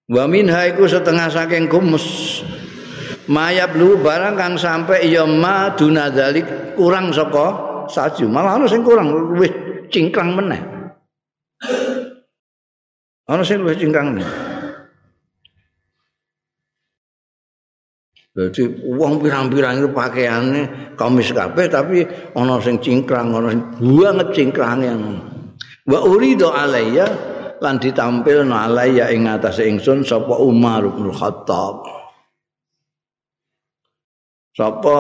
[0.08, 2.40] Wa minha iku setengah saking kumus.
[3.28, 6.48] Mayab lu barang kang sampai ya ma dunadzalik
[6.80, 7.48] kurang saka
[7.92, 8.24] saju.
[8.32, 9.52] Malah ana sing kurang luwih
[9.92, 10.64] cingkrang meneh.
[13.28, 14.28] Ana sing luwih cingkrang meneh.
[18.38, 22.06] Jadi uang pirang-pirang itu pakaiannya kamis kabeh tapi
[22.38, 24.94] ana sing cingkrang, ana sing banget cingkrangnya.
[25.90, 27.10] Wa urido alayya
[27.58, 31.82] lan ditampilno alaya ing atase ingsun sapa Umar bin Khattab.
[34.54, 34.98] Sapa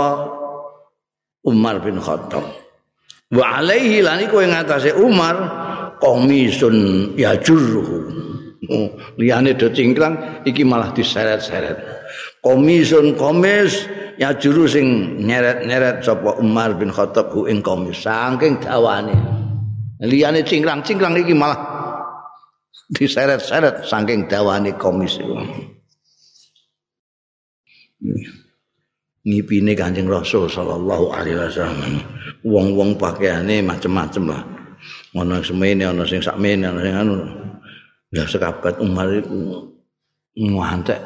[1.45, 2.45] Umar bin Khattab.
[3.30, 5.36] Wa alaihi lan iku ing atase Umar
[6.02, 8.26] komisun ya jurruhu.
[8.67, 8.89] Oh,
[9.21, 11.78] liyane do cingkrang iki malah diseret-seret.
[12.41, 19.17] Komisun komis ya juru sing nyeret-nyeret sapa Umar bin Khattab ku ing komis saking dawane.
[20.02, 21.58] Liyane cingkrang-cingkrang iki malah
[22.93, 25.34] diseret-seret saking dawane komis itu.
[29.28, 32.00] Ngipine Kanjeng Rasul sallallahu alaihi wasallam.
[32.47, 34.45] Wong-wong pakaiane macem-macem lah.
[35.17, 37.15] Ana semene ana sing sakmene ana sing anu.
[38.13, 39.67] Lah sekabat Umar itu
[40.38, 41.02] ngantek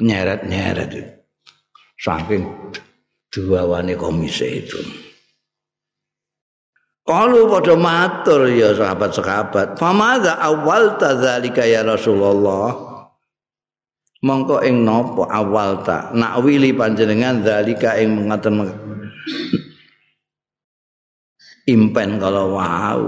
[0.00, 1.12] nyeret-nyeret itu.
[2.00, 2.48] Saking
[3.30, 4.80] dawane komis itu.
[7.04, 12.88] Kalau pada matur ya sahabat-sahabat, famadha awal tadzalika ya Rasulullah.
[14.20, 18.68] Mongko ing napa awal ta nakwili panjenengan zalika ing mengaten
[21.64, 23.04] impen kalau wau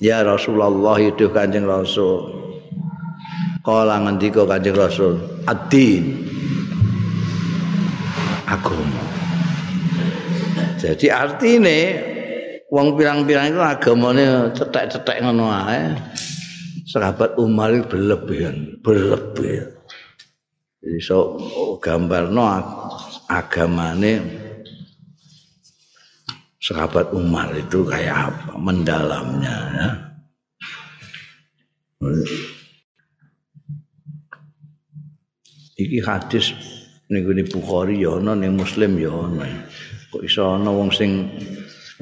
[0.00, 2.47] ya Rasulullah itu Kanjeng Rasul
[3.68, 6.24] kala ngendika Kanjeng Rasul ad-din
[10.78, 11.80] jadi artine
[12.72, 15.92] wong pirang-pirang itu agamane cetek-cetek ngono ae.
[16.88, 19.76] Sahabat Umar itu berlebihan, berlebihan.
[20.80, 21.36] Jadi so
[21.84, 22.48] gambarno
[23.28, 24.12] agamane
[26.56, 29.90] sahabat Umar itu kayak apa mendalamnya ya.
[35.78, 36.58] Iki hadis
[37.06, 39.46] ning Bukhari ya ana ning Muslim ya ana.
[40.10, 41.30] Kok iso ana wong sing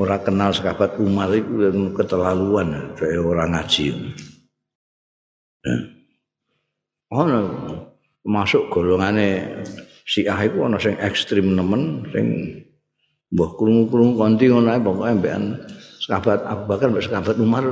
[0.01, 3.87] ora kenal sahabat Umar itu keterlaluan kayak orang ngaji.
[7.13, 7.39] Ono
[8.25, 9.61] masuk golongane
[10.09, 12.27] Syiah itu ono sing ekstrim nemen sing
[13.35, 15.45] mbah krungu-krungu konti ngono ae pokoke mbekan
[16.01, 17.65] sahabat Abu Bakar mbek sahabat Umar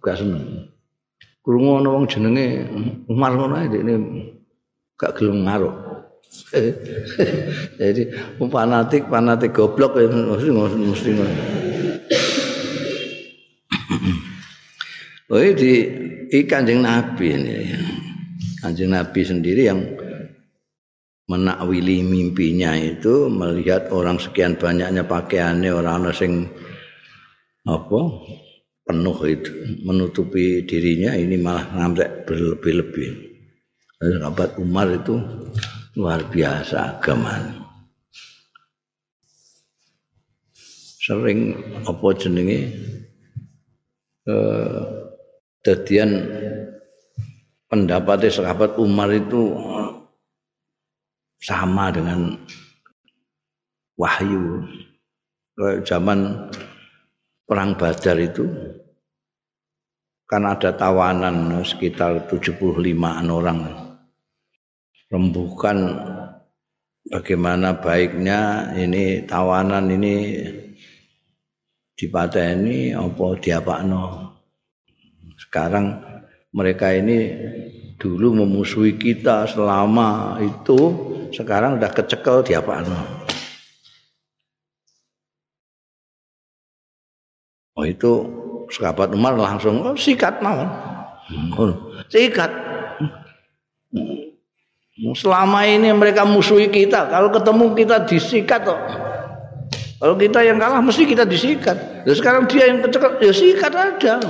[0.00, 0.72] gak seneng.
[1.44, 2.64] Krungu ono wong jenenge
[3.12, 3.94] Umar ngono ae dekne
[4.98, 5.74] gak gelem ngaruh.
[7.80, 8.02] Jadi
[8.38, 11.10] fanatik fanatik goblok mesti mesti
[15.32, 15.72] Oh di
[16.42, 17.56] ikan jeng Nabi ini
[18.60, 19.80] Kanjeng Nabi sendiri yang
[21.28, 26.32] menakwili mimpinya itu melihat orang sekian banyaknya pakaiannya orang orang sing
[27.64, 28.00] apa
[28.84, 29.52] penuh itu
[29.84, 33.23] menutupi dirinya ini malah ngambil berlebih-lebih.
[34.00, 35.16] Sahabat Umar itu
[35.94, 37.64] luar biasa agama
[41.04, 41.54] sering
[41.84, 42.72] apa jenenge
[44.24, 44.80] eh
[45.60, 46.10] dadian
[47.68, 49.52] pendapatnya sahabat Umar itu
[51.44, 52.40] sama dengan
[54.00, 54.64] wahyu.
[55.84, 56.50] Zaman
[57.46, 58.48] perang Badar itu
[60.26, 63.83] kan ada tawanan sekitar 75an orang
[65.14, 65.78] rembukan
[67.06, 70.42] bagaimana baiknya ini tawanan ini
[71.94, 74.34] dipateni apa diapakno.
[75.38, 76.02] Sekarang
[76.50, 77.30] mereka ini
[77.94, 80.78] dulu memusuhi kita selama itu
[81.30, 82.98] sekarang udah kecekel diapakno.
[87.78, 88.12] Oh itu
[88.70, 90.62] sahabat Umar langsung oh, sikat mau
[92.10, 92.50] sikat
[94.94, 97.10] Selama ini mereka musuhi kita.
[97.10, 98.80] Kalau ketemu kita disikat kok.
[99.98, 102.06] Kalau kita yang kalah mesti kita disikat.
[102.06, 104.22] Ya sekarang dia yang kecekel, ya sikat aja.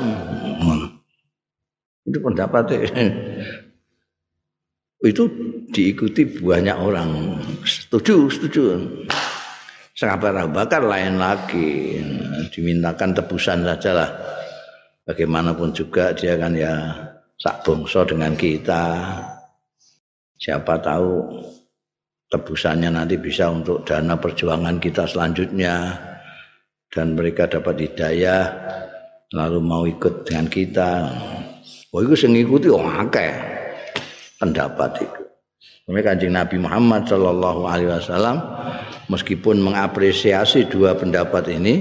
[2.04, 2.88] Itu pendapatnya.
[5.04, 5.28] itu
[5.68, 7.36] diikuti banyak orang
[7.68, 8.80] setuju setuju
[9.92, 12.00] sahabat Abu Bakar lain lagi
[12.56, 14.10] dimintakan tebusan saja lah
[15.04, 16.72] bagaimanapun juga dia kan ya
[17.36, 18.82] sak bongso dengan kita
[20.38, 21.42] siapa tahu
[22.30, 25.94] tebusannya nanti bisa untuk dana perjuangan kita selanjutnya
[26.90, 28.48] dan mereka dapat hidayah
[29.34, 30.90] lalu mau ikut dengan kita
[31.94, 33.54] oh itu sing ngikuti wong akeh
[34.44, 35.22] pendapat itu.
[35.84, 38.40] Mereka kanjeng Nabi Muhammad Shallallahu Alaihi Wasallam
[39.12, 41.74] meskipun mengapresiasi dua pendapat ini,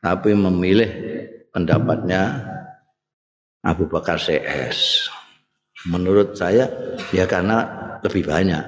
[0.00, 0.88] tapi memilih
[1.52, 2.48] pendapatnya
[3.60, 5.08] Abu Bakar CS.
[5.86, 6.66] Menurut saya
[7.14, 7.62] ya karena
[8.02, 8.64] lebih banyak,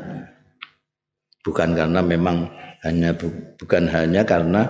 [1.42, 2.46] bukan karena memang
[2.86, 3.10] hanya
[3.58, 4.62] bukan hanya karena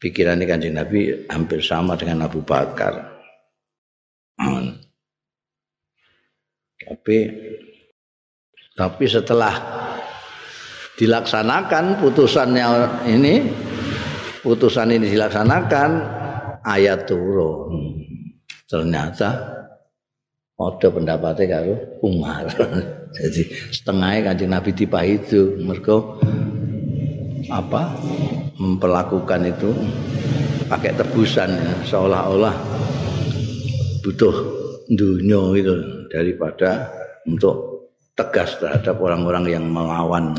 [0.00, 3.20] pikiran kanjeng Nabi hampir sama dengan Abu Bakar.
[6.82, 7.18] Tapi
[8.72, 9.52] tapi setelah
[10.96, 12.66] dilaksanakan putusannya
[13.06, 13.34] ini
[14.42, 15.90] putusan ini dilaksanakan
[16.66, 17.94] ayat turun.
[18.66, 19.61] Ternyata
[20.60, 22.44] ada pendapatnya karo Umar.
[23.16, 26.00] Jadi setengahnya kanjeng Nabi tiba itu mereka
[27.52, 27.96] apa?
[28.56, 29.70] Memperlakukan itu
[30.68, 32.54] pakai tebusan ya, seolah-olah
[34.02, 34.34] butuh
[34.88, 35.74] dunia itu
[36.12, 36.88] daripada
[37.26, 40.36] untuk tegas terhadap orang-orang yang melawan.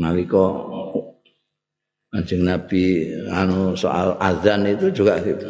[0.00, 0.40] Nalika
[2.10, 5.46] Kanjeng Nabi anu soal azan itu juga gitu.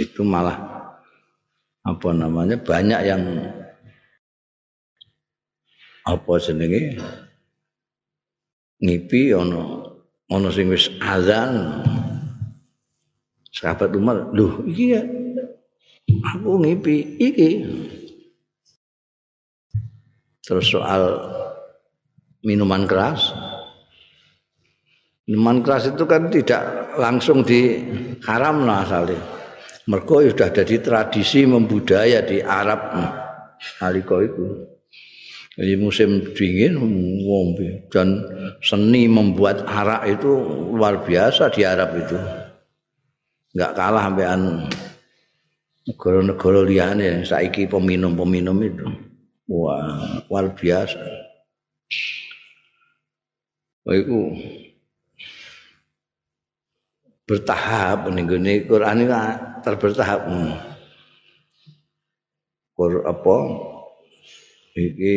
[0.00, 0.56] Itu malah
[1.84, 3.22] apa namanya banyak yang
[6.08, 6.96] apa jenenge
[8.80, 9.92] ngipi ono
[10.32, 11.84] ono sing wis azan
[13.52, 15.02] sahabat Umar, "Loh, iki ya
[16.32, 17.50] aku ngipi iki."
[20.48, 21.12] Terus soal
[22.40, 23.47] minuman keras.
[25.28, 29.20] Minuman keras itu kan tidak langsung diharam lah asalnya.
[29.84, 32.80] Mergo sudah jadi tradisi membudaya di Arab
[33.84, 34.64] nalika itu.
[35.58, 36.80] Jadi musim dingin
[37.28, 38.24] ngombe dan
[38.64, 40.30] seni membuat arak itu
[40.72, 42.16] luar biasa di Arab itu.
[43.48, 44.70] nggak kalah sampean
[45.88, 48.86] negara-negara liyane saiki peminum-peminum itu.
[49.48, 51.00] Wah, luar biasa.
[53.88, 54.36] Itu
[57.28, 58.24] bertahap ning
[58.64, 59.12] Quran ini
[59.60, 60.24] terbertahap.
[62.72, 63.36] Qur apa?
[64.72, 65.16] Iki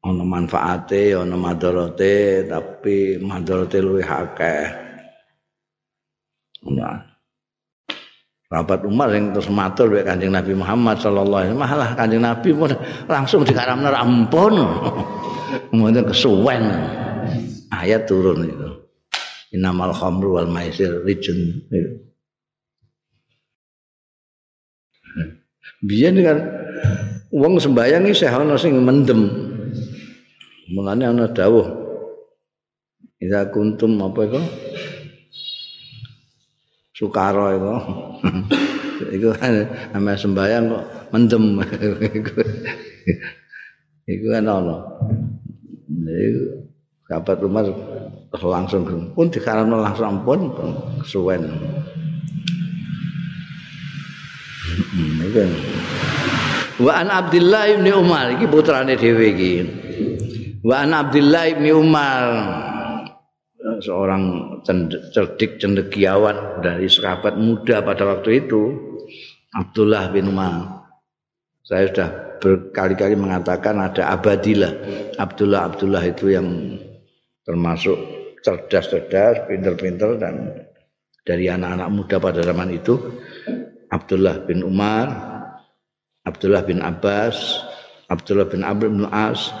[0.00, 4.64] ana manfaate, ana madharate, tapi madharate luwih akeh.
[6.72, 7.16] Nah.
[8.46, 12.50] Rabat Umar yang terus matur baik kanjeng Nabi Muhammad Sallallahu Alaihi Wasallam malah kanjeng Nabi
[12.54, 12.70] pun
[13.10, 14.54] langsung dikaramna ampun
[15.74, 16.62] kemudian kesuwen
[17.74, 18.70] ayat turun itu
[19.54, 21.62] inamal khamru wal maisir rijun
[25.86, 26.38] biyen kan
[27.30, 29.28] wong sembayang iki ana sing mendem
[30.72, 31.86] mulane ana dawuh
[33.16, 34.40] Ida kuntum apa itu
[36.96, 37.74] Sukaro itu.
[39.20, 39.28] Iku
[39.96, 41.60] ame sembayang kok mendem.
[44.12, 44.76] Iku kan ono.
[45.92, 46.65] Iku
[47.06, 47.62] sahabat rumah
[48.34, 48.82] langsung
[49.14, 50.40] pun dikarenakan langsung pun
[51.02, 51.42] kesuwen.
[56.76, 59.54] Wa an Abdullah bin Umar iki putrane dhewe iki.
[60.66, 62.22] Wa an Abdullah bin Umar
[63.80, 64.22] seorang
[65.12, 68.72] cerdik cendekiawan dari sahabat muda pada waktu itu
[69.52, 70.86] Abdullah bin Umar
[71.66, 74.72] saya sudah berkali-kali mengatakan ada Abadilah
[75.18, 76.46] Abdullah Abdullah itu yang
[77.46, 77.94] termasuk
[78.42, 80.66] cerdas-cerdas pinter-pinter dan
[81.22, 82.98] dari anak-anak muda pada zaman itu
[83.90, 85.06] Abdullah bin Umar
[86.26, 87.62] Abdullah bin Abbas
[88.10, 89.54] Abdullah bin Amr bin As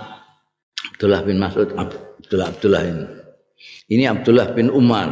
[0.94, 3.06] Abdullah bin Mas'ud Abdullah Abdullah ini
[3.86, 5.08] Ini Abdullah bin Umar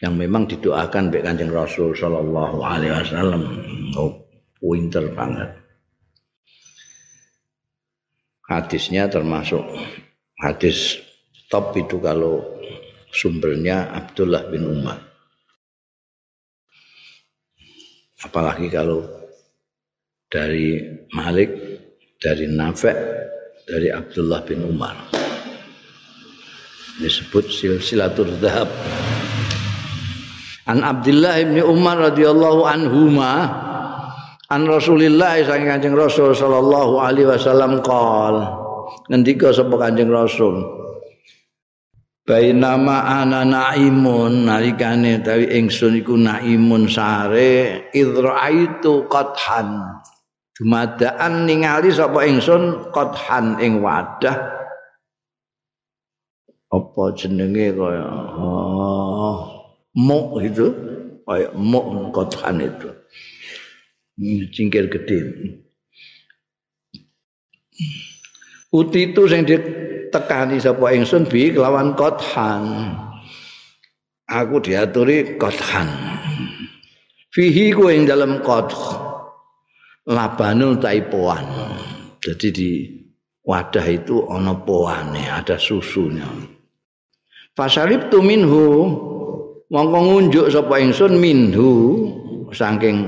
[0.00, 3.42] yang memang didoakan oleh Kanjeng Rasul sallallahu alaihi wasallam.
[3.96, 4.20] Oh,
[4.60, 5.48] winter banget.
[8.44, 9.64] Hadisnya termasuk
[10.44, 11.00] hadis
[11.48, 12.44] top itu kalau
[13.08, 15.00] sumbernya Abdullah bin Umar.
[18.20, 19.04] Apalagi kalau
[20.28, 20.80] dari
[21.16, 21.48] Malik,
[22.20, 22.96] dari Nafek,
[23.64, 24.96] dari Abdullah bin Umar.
[26.94, 28.70] disebut silsilatul zahab
[30.70, 33.50] An Abdullah bin Umar radhiyallahu anhuma
[34.46, 38.63] an Rasulillah saking Kanjeng Rasul sallallahu alaihi wasallam qol
[39.08, 40.60] ngendika sapa Kanjeng Rasul?
[42.24, 50.00] Bainama ana naimun nalikane tawi ingsun iku naimun sare idraitu qathan
[50.56, 54.40] dumadaan ningali sapa ingsun qathan ing wadah.
[56.72, 58.08] Apa jenenge kaya
[58.40, 59.38] oh
[59.92, 60.72] muk itu?
[61.28, 62.88] Kayak muk kotoran itu.
[64.52, 65.18] Cingkir gede
[68.74, 72.90] uti yang ditekani sapa ingsun bi kelawan kothan
[74.26, 75.86] aku diaturi kothan
[77.30, 78.74] fihi ku ing dalam kot
[80.10, 81.46] labanul taipoan
[82.18, 82.70] jadi di
[83.44, 86.24] wadah itu ono poane ada susunya.
[87.54, 88.88] Fasarib tu minhu
[89.68, 91.70] mongko ngunjuk sapa ingsun minhu
[92.50, 93.06] saking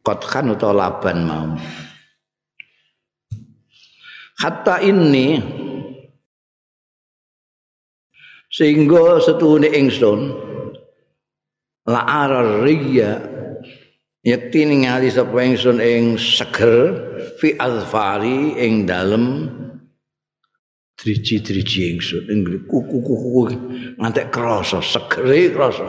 [0.00, 1.46] kotkan utawa laban mau
[4.36, 5.40] hatta ini
[8.52, 10.32] sehingga setuhune ingsun
[11.88, 13.20] la arar riya
[14.24, 16.94] yakti ningali sapa ingsun ing seger
[17.40, 19.50] fi azfari ing dalem
[20.96, 23.52] driji-driji ingsun ing kuku-kuku
[24.00, 25.88] ngantek krasa segere krasa.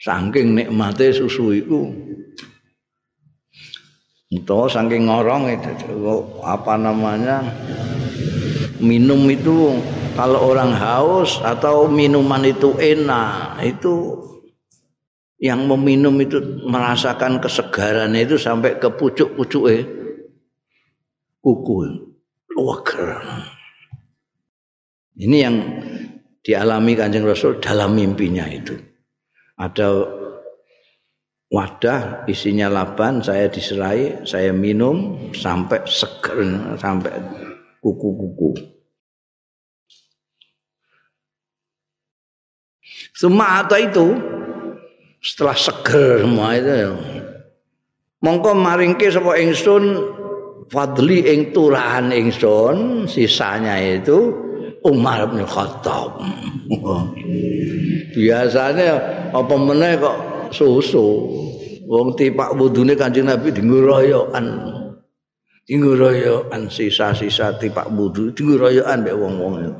[0.00, 1.92] Saking nikmate susu iku
[4.30, 5.70] utawa saking ngorong itu
[6.46, 7.42] apa namanya
[8.78, 9.74] minum itu
[10.14, 14.22] kalau orang haus atau minuman itu enak itu
[15.40, 19.82] yang meminum itu merasakan kesegaran itu sampai ke pucuk-pucuk eh
[21.40, 21.76] kuku
[22.54, 23.18] waker
[25.20, 25.56] Ini yang
[26.40, 28.72] dialami Kanjeng Rasul dalam mimpinya itu.
[29.60, 30.19] Ada
[31.50, 36.46] wadah isinya laban, saya diserai, saya minum sampai seger,
[36.78, 37.10] sampai
[37.82, 38.54] kuku-kuku.
[43.18, 44.06] Semua atau itu
[45.20, 46.92] setelah seger semua itu ya.
[48.20, 49.96] Mongko maringke sapa ingsun
[50.72, 54.32] fadli ing turahan ingsun sisanya itu
[54.84, 56.20] Umar bin Khattab.
[58.16, 58.90] Biasanya
[59.36, 60.16] apa meneh kok
[60.52, 61.06] susu.
[61.90, 64.46] Wong tipak wudune Kanjeng Nabi dinguroyokan.
[65.66, 69.74] Dinguroyokan sisa-sisa tipak wudu dinguroyokan mek wong-wong itu.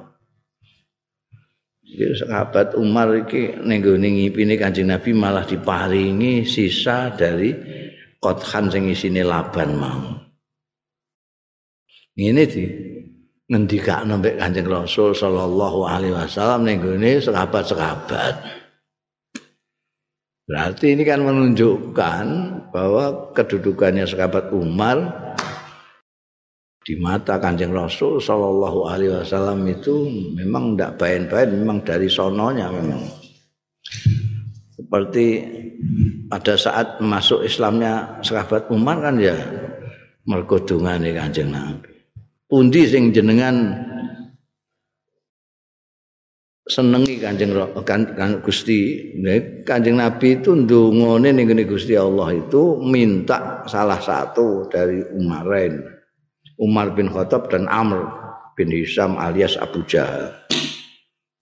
[1.91, 7.51] Jadi sahabat Umar iki ning gone ngipine Kanjeng Nabi malah diparingi sisa dari
[8.23, 10.19] kothan sing isine laban mau.
[12.15, 12.65] Ini di
[13.51, 18.60] ngendikakno mek Kanjeng Rasul sallallahu alaihi wasallam ning gone sahabat-sahabat.
[20.51, 22.25] Berarti ini kan menunjukkan
[22.75, 24.99] bahwa kedudukannya sahabat Umar
[26.83, 32.99] di mata Kanjeng Rasul sallallahu alaihi wasallam itu memang tidak bain-bain, memang dari sononya memang.
[34.75, 35.27] Seperti
[36.27, 39.39] pada saat masuk Islamnya sahabat Umar kan ya
[40.27, 41.95] mergo dungane Kanjeng Nabi.
[42.51, 43.87] pundi sing jenengan
[46.71, 47.51] senengi Kanjeng
[47.83, 49.11] kan, kan Gusti.
[49.67, 55.83] Kanjeng Nabi itu ndungone ning Gusti Allah itu minta salah satu dari Umarain
[56.63, 58.07] Umar bin Khattab dan Amr
[58.55, 60.31] bin Hisam alias Abu Jahal.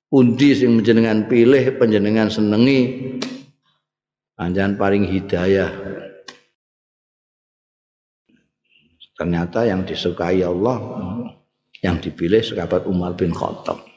[0.08, 3.12] Pundi sing jenengan pilih panjenengan senengi?
[4.32, 5.68] Panjenengan paling hidayah.
[9.18, 10.78] Ternyata yang disukai Allah
[11.82, 13.87] yang dipilih sahabat Umar bin Khattab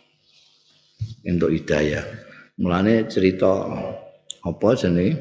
[1.26, 2.04] untuk hidayah.
[2.62, 3.68] Mulane cerita
[4.42, 5.18] apa jenis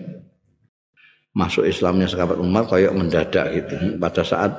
[1.37, 3.97] masuk Islamnya sahabat Umar kayak mendadak gitu.
[3.97, 4.53] Pada saat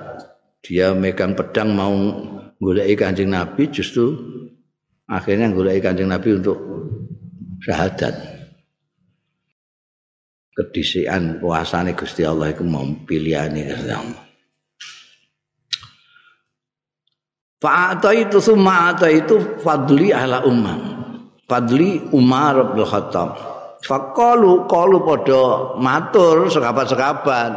[0.62, 1.94] dia megang pedang mau
[2.62, 4.14] goleki Kanjeng Nabi justru
[5.10, 6.58] akhirnya goleki Kanjeng Nabi untuk
[7.66, 8.32] syahadat.
[10.52, 14.24] Kedisian kuasane Gusti Allah itu mau pilihane Gusti Allah.
[17.62, 20.91] Fa'ata itu summa itu fadli ala umar.
[21.52, 23.36] Fadli Umar bin Khattab.
[23.84, 27.52] Faqalu qalu padha matur sekabat-sekabat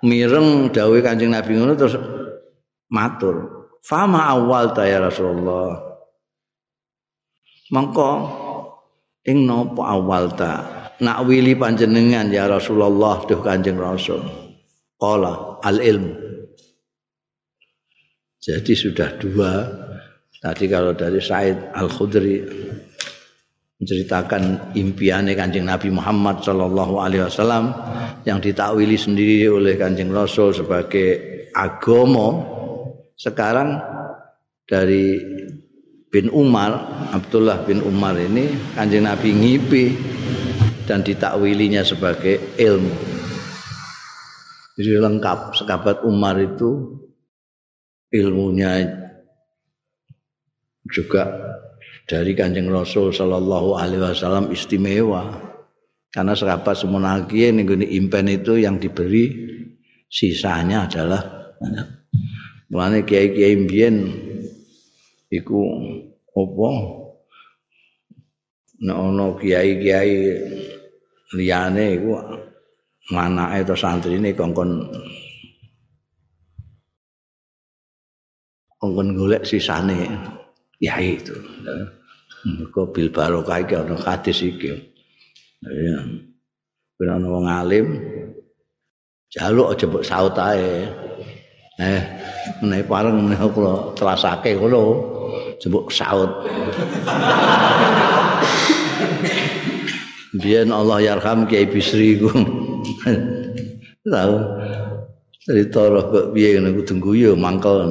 [0.00, 2.00] mireng dawuh Kanjeng Nabi ngono terus
[2.88, 3.68] matur.
[3.84, 5.76] Fama awal ta ya Rasulullah.
[7.76, 8.10] Mangko
[9.28, 10.52] ing napa awal ta?
[11.00, 14.20] Nak wili panjenengan ya Rasulullah duh Kanjeng Rasul.
[15.00, 16.12] Qala al ilmu
[18.40, 19.52] Jadi sudah dua.
[20.40, 22.40] Tadi kalau dari Said Al Khudri
[23.80, 27.72] menceritakan impiannya Kanjeng Nabi Muhammad Shallallahu alaihi wasallam
[28.28, 32.60] yang ditakwili sendiri oleh Kanjeng Rasul sebagai agomo.
[33.16, 33.80] Sekarang
[34.68, 35.16] dari
[36.12, 36.76] bin Umar
[37.16, 39.84] Abdullah bin Umar ini Kanjeng Nabi ngipi
[40.84, 42.96] dan ditakwilinya sebagai ilmu.
[44.76, 47.00] Jadi lengkap sekabat Umar itu
[48.12, 48.84] ilmunya
[50.90, 51.28] juga
[52.10, 55.30] dari Kanjeng Rasul sallallahu alaihi wasallam istimewa.
[56.10, 59.30] Karena sahabat semonaki ning impen itu yang diberi
[60.10, 61.54] sisanya adalah
[62.66, 64.10] mulane kiai-kiai mbiyen
[65.30, 65.70] iku
[66.34, 66.70] apa
[68.82, 70.14] nek ana kiai-kiai
[71.38, 72.10] liyane iku
[73.14, 74.90] manake atau santrine kongkon
[78.82, 80.10] kongkon golek sisane
[80.74, 81.38] kiai itu.
[82.44, 84.72] Mergo bil barokah iki ana hadis iki.
[85.60, 85.98] Ya.
[86.96, 87.86] Ben ana wong alim
[89.28, 90.88] jaluk aja mbok saut ae.
[91.80, 92.02] Eh,
[92.60, 94.80] menawa pareng menawa kula terasake ngono,
[95.60, 96.28] jebuk saut.
[100.36, 102.28] Biyen Allah yarham Kiai Bisri ku.
[104.12, 104.34] Tahu.
[105.40, 107.88] Cerita roh kok piye ngene kudu guyu mangkel.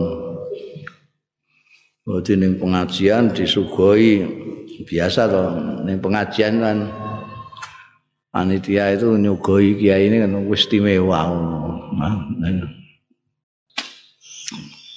[2.10, 4.26] Jadi ning pengajian disugoi
[4.82, 5.50] biasa toh
[5.86, 6.90] ning pengajian kan
[8.34, 11.30] panitia itu nyugoi kiai ini kan wis istimewa.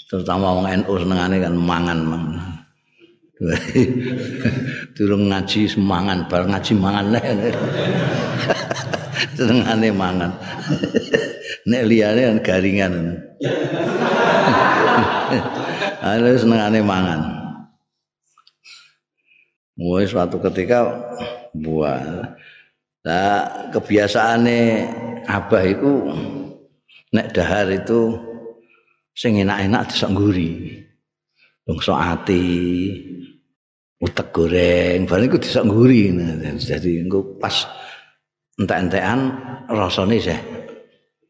[0.08, 2.48] Terutama wong NU senengane kan mangan mangan.
[4.96, 7.12] Durung ngaji semangan, bar ngaji mangan
[9.36, 10.32] senengane mangan.
[11.68, 13.20] Nek liyane kan garingan.
[16.02, 17.20] Ana senengane mangan.
[19.78, 20.82] Mulai suatu ketika
[21.54, 22.34] buah.
[23.06, 24.60] Nah, kebiasaane
[25.30, 26.10] abah itu
[27.14, 28.18] nek dahar itu
[29.14, 30.50] sing enak-enak disok ngguri.
[31.62, 32.50] Bangsa ati,
[34.02, 36.18] utek goreng, barang itu disok ngguri.
[36.58, 37.62] Jadi engko pas
[38.58, 39.38] entek-entekan
[39.70, 40.40] rasane sih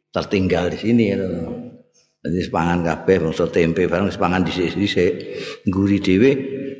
[0.08, 1.20] tertinggal di sini ya.
[2.22, 5.12] Jadi sepangan kabeh bangsa tempe bareng sepangan dhisik-dhisik
[5.66, 6.30] ngguri dhewe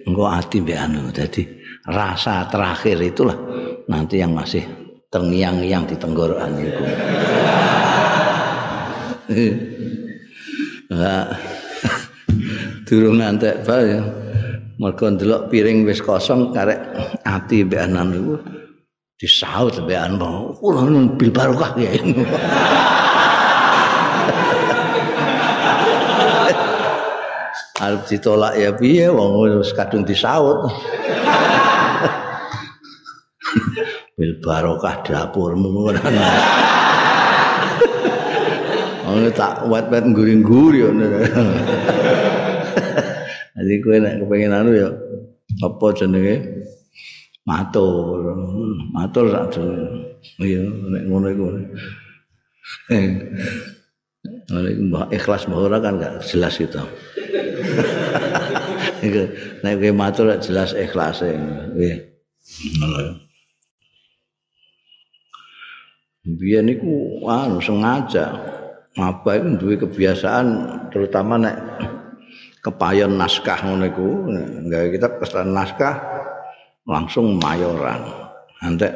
[0.07, 1.11] engko ati mbek anu.
[1.11, 1.43] Dadi
[1.91, 3.35] rasa terakhir itulah
[3.91, 4.63] nanti yang masih
[5.11, 6.85] terngiang-ngiang di tenggorokan itu.
[12.87, 13.99] Durung ngantek bae.
[14.79, 16.79] Mergo ndelok piring wis kosong karek
[17.27, 18.35] ati mbek anan iku
[19.19, 20.55] disaut mbek anu.
[20.55, 20.87] Kula
[21.19, 21.91] bil barokah ya.
[27.83, 30.71] arep ditolak ya piye wong wis kadung disaut
[34.15, 36.01] bil barokah dapurmu ngono
[39.13, 41.05] Ono tak wet-wet nguri-nguri ngono.
[43.61, 44.89] Jadi kowe nek kepengin anu ya
[45.61, 46.65] apa jenenge?
[47.45, 48.33] Matur.
[48.95, 49.59] Matur sak
[50.41, 51.45] Iya nek ngono iku.
[54.51, 56.83] Nah, ikhlas bahwa kan gak jelas itu.
[59.63, 61.35] Nek kowe matur jelas ikhlas e.
[61.35, 61.97] Nggih.
[62.79, 63.01] Ngono.
[66.23, 68.31] Biyen niku anu sengaja
[68.95, 70.47] apa itu duwe kebiasaan
[70.95, 71.57] terutama nek
[72.63, 74.07] kepayon naskah ngono iku
[74.71, 75.99] gawe kita kesan naskah
[76.87, 78.07] langsung mayoran.
[78.63, 78.95] Antek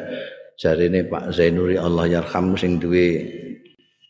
[0.54, 3.26] jarine Pak Zainuri Allah yarham sing duwe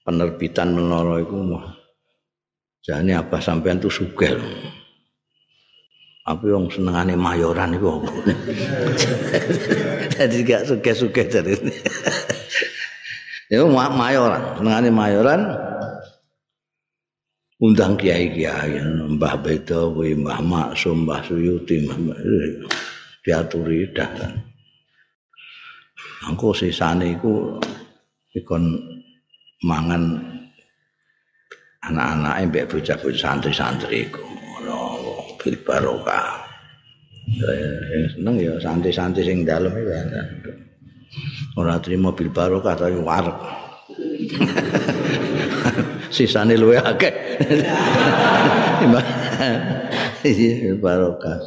[0.06, 1.42] penerbitan menara iku
[2.86, 4.38] jane apa sampean tuh sugih.
[6.26, 8.10] Apa yang senengane mayoran iku apa?
[10.18, 11.74] Jadi gak suge-suge dari ini.
[13.46, 15.40] ya mayoran, senengane mayoran
[17.62, 18.74] undang kiai-kiai
[19.14, 22.18] Mbah Bedo, Mbah Maksum, Mbah Suyuti, Mbah
[23.22, 24.10] diaturi dah.
[26.26, 27.62] Angko sisane iku
[28.34, 28.95] ikon
[29.66, 30.02] mangan
[31.82, 34.22] anak-anake mbek bocah-bocah santri-santri iku.
[35.42, 36.42] bil barokah.
[38.14, 39.94] seneng ya santri-santri sing dalem iki
[41.58, 43.38] ora trimo bil barokah tapi warek.
[46.14, 47.14] Sisane luwe akeh.
[50.26, 51.38] Iya barokah.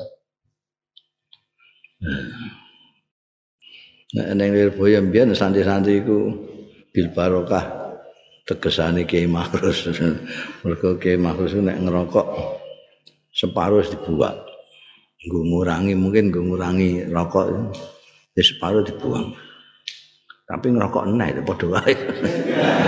[4.15, 6.31] Nek ning Lirboyo mbiyen santri-santri iku
[6.95, 7.78] bil barokah
[8.49, 9.85] tegesane Kiai Mahrus.
[10.65, 12.27] Mergo Kiai Mahrus nek ngerokok
[13.29, 14.41] separuh dibuat
[15.19, 17.47] nggo ngurangi mungkin nggo ngurangi rokok
[18.37, 19.35] Ya separuh dibuang.
[20.47, 21.93] Tapi ngerokok enak itu padha wae.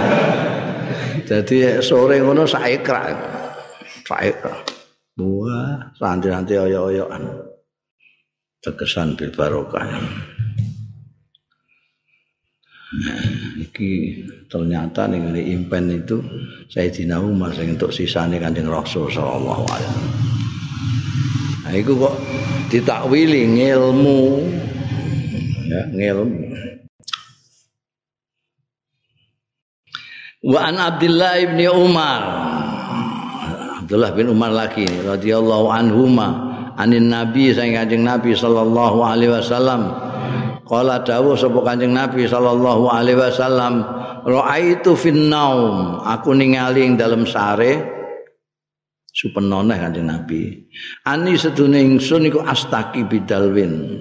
[1.30, 2.48] Jadi sore ngono.
[2.48, 3.12] Sak ekrak.
[5.20, 7.24] Wah, santri-santri oyo-oyoan.
[8.64, 9.84] Tegesan bil barokah.
[13.56, 13.92] Iki
[14.52, 16.20] ternyata ini impen itu
[16.68, 20.16] Sayyidina Umar sing untuk sisane Kanjeng Rasul sallallahu alaihi wasallam.
[21.64, 22.16] Nah, iku kok
[22.68, 24.22] ditakwili ngilmu
[25.72, 26.40] ya ngilmu.
[30.52, 32.22] Wa an Abdullah ibni Umar
[33.92, 36.28] Abdullah bin Umar lagi radhiyallahu anhuma
[36.76, 40.11] anin nabi sang kanjeng nabi sallallahu alaihi wasallam
[40.72, 43.84] Kala dawuh sapa Kanjeng Nabi sallallahu alaihi wasallam,
[44.24, 47.84] "Ra'aitu fin naum." Aku ningali ing dalem sare
[49.12, 50.64] supenoneh Kanjeng Nabi.
[51.04, 54.00] Ani sedune ingsun iku astaki bidalwin.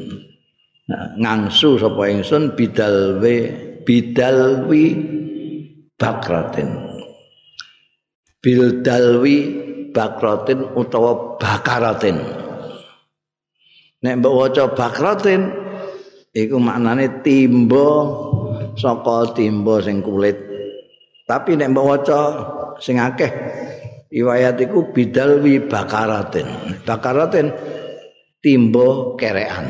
[0.87, 3.35] Nah, ngangsu sapa ingsun bidalwe
[3.83, 4.85] bidalwi
[5.99, 6.71] bakratin.
[8.39, 9.37] Bidalwi
[9.91, 12.15] bakratin utawa bakaratin.
[14.07, 15.70] Nek mbok waca bakratin
[16.35, 17.89] iku maknane timba
[18.79, 20.39] saka timba sing kulit.
[21.27, 22.21] Tapi nek mbok waca
[22.83, 23.31] sing akeh
[24.11, 26.47] riwayat iku bidal wi bakaratin.
[26.83, 27.55] Bakaratin
[28.43, 29.67] timba kerekan.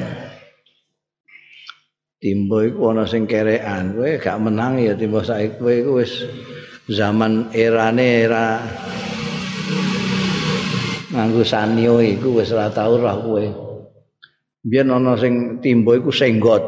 [2.20, 3.96] Timba iku ana sing kerekan.
[3.96, 5.60] Kowe gak menang ya timba saiki.
[5.60, 6.24] Kowe iku wis
[6.88, 8.60] zaman erane era
[11.12, 13.69] nganggo sanio iku wis ora tau roh kowe
[14.64, 16.62] biyen ana sing timbo iku senggot.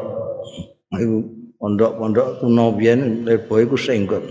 [0.93, 1.17] Iku
[1.57, 4.23] pondok-pondok kuno biyen lebo iku senggot.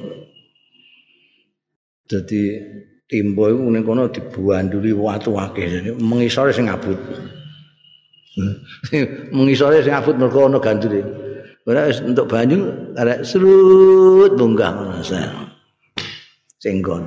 [2.07, 2.43] Dadi
[3.11, 5.95] timbo iku ning kono dibuanduli watu akeh.
[5.99, 6.99] Mengisore sing abut.
[9.37, 11.23] Mengisore sing abut mergo ana gandule
[11.63, 14.99] ora wis entuk banyu arek serut bunggah ngono
[16.59, 17.05] senggon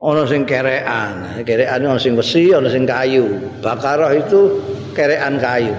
[0.00, 1.44] ana sing kerekan.
[1.44, 3.28] Kerekan ana sing besi ana sing kayu.
[3.60, 4.56] Bakarah itu
[4.92, 5.74] kerekan kayu.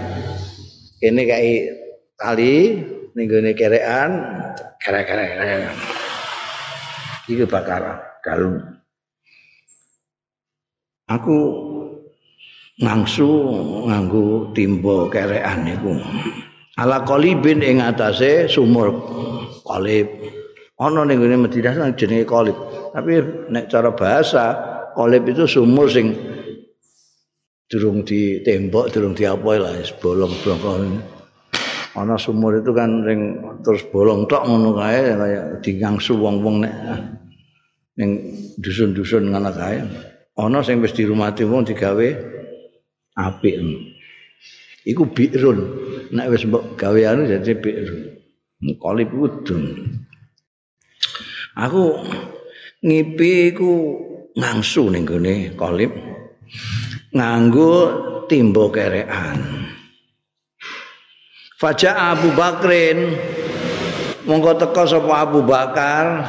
[1.02, 1.82] Ini kayak
[2.22, 2.78] tali
[3.18, 4.10] ning gone kerekan
[4.78, 5.30] kerek-kerek
[7.28, 8.62] iki bakarah galung
[11.10, 11.38] aku
[12.80, 13.30] ngangsu
[13.90, 15.98] nganggo timba kerekan niku
[16.80, 18.96] ala qalibin ing atase sumur
[19.68, 20.08] qalib
[20.80, 22.56] ana ning gone Madinah jenenge qalib
[22.96, 23.20] tapi
[23.52, 24.46] nek cara bahasa
[24.94, 26.16] kolib itu sumur sing
[27.72, 31.00] durung ditembok durung diapa lah bolong-bolong
[31.96, 36.74] ana sumur itu kan ring terus bolong tok ngono kae kaya dingangsu wong-wong nek
[38.00, 38.12] ning
[38.60, 39.84] dusun-dusun ngono kae.
[40.40, 42.08] Ana sing wis dirumati wong digawe
[43.20, 43.56] apik.
[44.88, 45.60] Iku bi'run
[46.16, 48.00] nek wis mbok gawe anu dadi bi'run
[48.80, 49.64] kolib udun.
[51.60, 52.00] Aku
[52.80, 53.72] ngipi iku
[54.40, 55.92] ngangsu ning gone kolib
[57.12, 57.74] nganggo
[58.32, 59.68] timbo kerekan.
[61.60, 63.14] Faja Abu Bakrin
[64.26, 66.26] monggo teka sapa Abu Bakar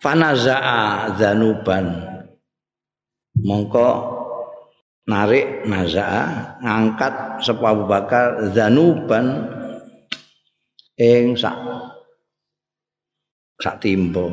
[0.00, 2.00] fanazaa zanuban
[3.44, 3.90] mongko
[5.04, 9.52] narik nazaa ngangkat sapa Abu Bakar zanuban
[10.96, 11.58] ing sak
[13.60, 14.32] sak timbo.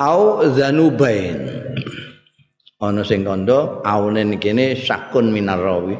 [0.00, 1.38] Au zanubain
[2.82, 5.94] ana sing kandha aune kene sakun minarawi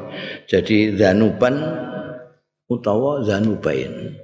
[0.50, 1.54] jadi zanuban
[2.66, 4.16] utawa zanubain.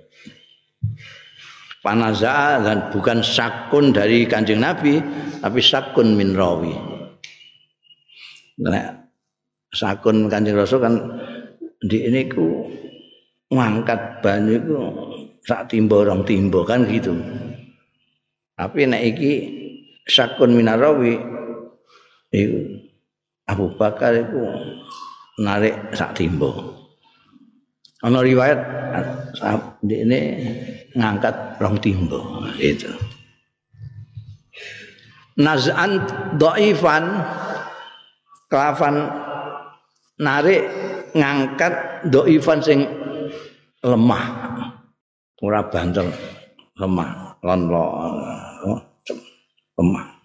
[1.80, 5.01] Panaza dan bukan sakun dari kanjeng nabi
[5.40, 6.76] tapi sakun min rawi
[8.61, 9.01] nah,
[9.72, 11.01] sakun kanjeng rasul kan
[11.80, 12.68] di ini ku
[13.48, 14.76] ngangkat banyu itu
[15.48, 17.16] sak timbo orang timbo kan gitu.
[18.61, 19.32] Tapi nek iki
[20.05, 21.16] sakun minarawi
[22.31, 22.59] iku
[23.51, 24.43] Abu Bakar iku
[25.43, 26.78] narik sak timbo.
[28.01, 28.61] Ana riwayat
[29.85, 30.20] ini
[30.97, 32.89] ngangkat rong timbo itu.
[35.41, 36.05] Naz'an
[36.41, 37.05] dhaifan
[38.49, 39.09] kelavan
[40.20, 40.64] narik
[41.12, 42.81] ngangkat dhaifan sing
[43.85, 44.24] lemah.
[45.41, 46.05] Ora banter
[46.76, 47.61] lemah lon
[49.81, 50.19] lemah.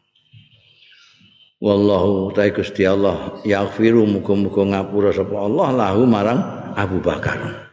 [1.64, 6.40] Wallahu ta'ala Gusti Allah yaghfiru muga-muga ngapura sapa Allah lahu marang
[6.76, 7.68] Abu Bakar.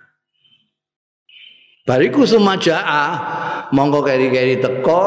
[1.82, 3.06] Bariku sumajaa
[3.74, 5.02] monggo keri-keri teko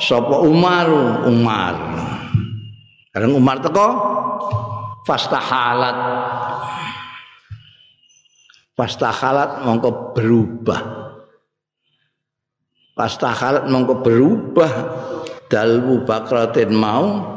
[0.00, 0.88] sapa Umar
[1.28, 1.76] Umar.
[3.12, 3.88] Karena Umar teko
[5.04, 5.98] fastahalat
[8.80, 10.80] Pastakhalat mongko berubah.
[12.96, 14.72] Pastakhalat mongko berubah
[15.52, 17.28] dalwu bakratin mau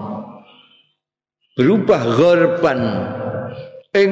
[1.54, 2.82] berubah gharban
[3.94, 4.12] ing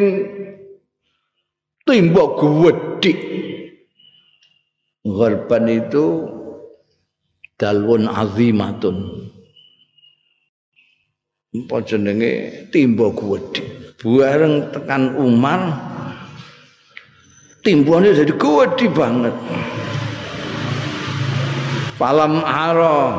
[1.86, 3.14] timba gedhe.
[5.02, 6.06] Gharban itu
[7.58, 8.98] dalwun azimatun.
[11.52, 12.32] Apa jenenge
[12.70, 13.64] timba gedhe.
[14.02, 15.62] Bareng tekan Umar
[17.66, 19.36] timbone jadi gedhe banget.
[21.98, 23.14] Palam aro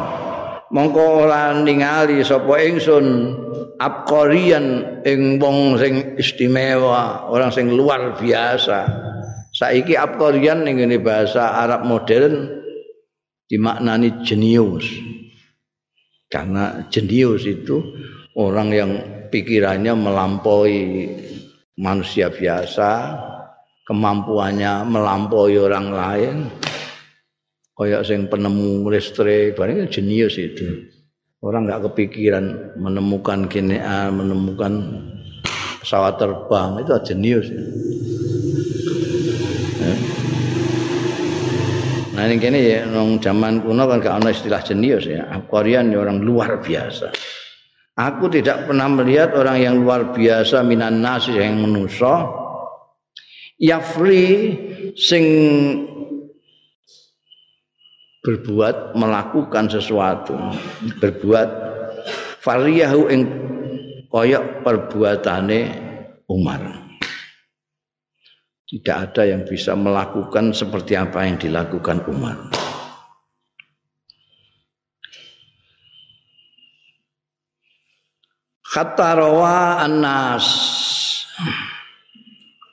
[0.74, 3.06] mongko ora ningali sapa ingsun
[3.82, 8.86] abqarian ing wong sing istimewa, orang sing luar biasa.
[9.50, 12.62] Saiki abqarian ning ngene bahasa Arab modern
[13.50, 14.86] dimaknani jenius.
[16.30, 17.76] Karena jenius itu
[18.38, 18.90] orang yang
[19.28, 20.78] pikirannya melampaui
[21.76, 23.18] manusia biasa,
[23.84, 26.36] kemampuannya melampaui orang lain.
[27.72, 31.01] Kayak sing penemu listrik, barang jenius itu.
[31.42, 35.02] Orang nggak kepikiran menemukan KNA, menemukan
[35.82, 37.46] pesawat terbang itu jenius.
[37.50, 37.62] Ya.
[42.14, 45.26] Nah ini kini ya, nong zaman kuno kan gak ada istilah jenius ya.
[45.50, 47.10] Korean ya orang luar biasa.
[47.98, 52.38] Aku tidak pernah melihat orang yang luar biasa minan nasi yang menuso.
[53.58, 54.54] Yafri
[54.94, 55.26] sing
[58.22, 60.38] berbuat melakukan sesuatu
[61.02, 61.48] berbuat
[62.42, 63.22] fariyahu ing
[64.10, 65.60] koyok perbuatane
[66.28, 66.60] Umar.
[68.68, 72.36] Tidak ada yang bisa melakukan seperti apa yang dilakukan Umar.
[78.72, 80.48] Kata rawa anas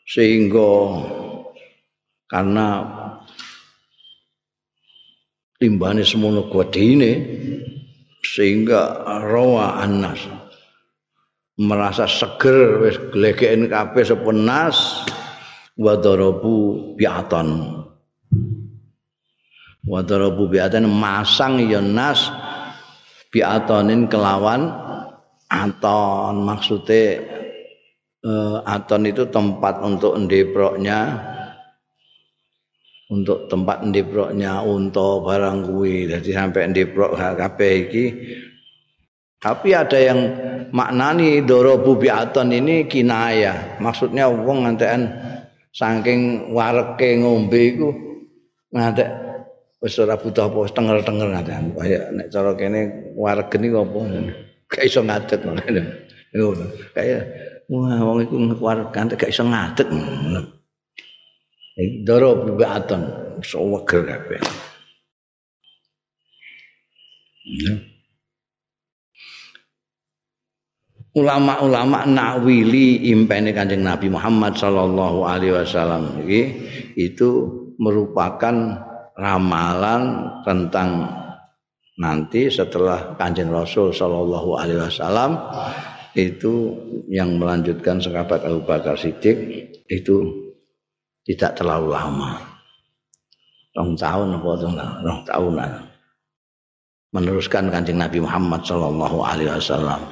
[0.07, 1.03] sehingga
[2.31, 2.67] karena
[5.60, 7.12] timbane semono gedine
[8.24, 10.24] sehingga rawa anas
[11.60, 15.03] merasa seger wis glegeken kabeh sapa nas
[15.76, 17.80] wa darabu bi'atan.
[19.84, 22.32] Wa darabu bi'atan masang ya nas
[23.36, 24.72] bi'atanin kelawan
[25.51, 26.47] aton.
[26.47, 27.28] Maksudnya
[28.24, 31.28] uh, aton itu tempat untuk ndeproknya
[33.10, 36.10] untuk tempat ndeproknya unta barang kuwi.
[36.10, 38.05] Dadi sampai ndeprok kabeh iki.
[39.39, 40.20] Tapi ada yang
[40.76, 45.16] maknani dorobu biaton ini kinaya maksudnya wong ngantekan
[45.72, 47.89] saking wareke ngombe iku
[48.76, 49.07] ngantek
[49.80, 51.66] wis ora butuh apa tenger-tenger ngantekan.
[51.72, 52.82] Kaya nek cara kene
[53.16, 53.99] waregen iki apa?
[54.70, 55.39] Gak iso ngadeg.
[56.36, 56.66] Ngono.
[56.93, 57.24] Kaya
[57.72, 59.88] wah wong iku waregen gak iso ngadeg
[61.80, 63.03] Doro bibaton
[63.39, 64.41] sewegel kabeh.
[71.15, 76.41] Ulama-ulama nakwili impene Kanjeng Nabi Muhammad sallallahu alaihi wasallam iki
[76.99, 77.49] itu
[77.82, 78.53] merupakan
[79.17, 80.03] ramalan
[80.45, 81.09] tentang
[81.97, 85.39] nanti setelah Kanjeng Rasul sallallahu alaihi wasallam
[86.13, 86.75] itu
[87.09, 89.36] yang melanjutkan sahabat Abu Bakar Siddiq
[89.89, 90.48] itu
[91.30, 92.41] tidak terlalu lama.
[93.77, 94.49] Rong tahun apa
[95.05, 95.71] rong tahunan.
[97.13, 100.09] Meneruskan kanjeng Nabi Muhammad Shallallahu Alaihi Wasallam.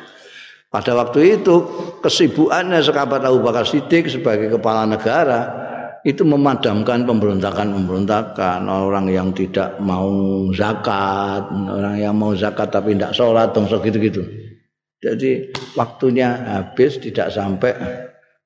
[0.70, 1.66] Pada waktu itu
[2.06, 5.66] kesibukannya sekabat Abu Bakar Siddiq sebagai kepala negara
[6.06, 10.10] itu memadamkan pemberontakan-pemberontakan orang yang tidak mau
[10.54, 14.22] zakat, orang yang mau zakat tapi tidak sholat, dong gitu-gitu.
[15.02, 17.74] Jadi waktunya habis tidak sampai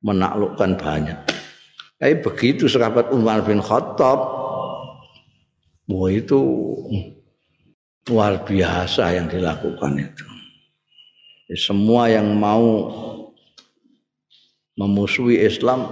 [0.03, 1.30] menaklukkan banyak.
[2.01, 4.19] Tapi begitu sahabat Umar bin Khattab,
[5.85, 6.41] wah itu
[8.09, 10.25] luar biasa yang dilakukan itu.
[11.53, 12.89] Semua yang mau
[14.81, 15.85] memusuhi Islam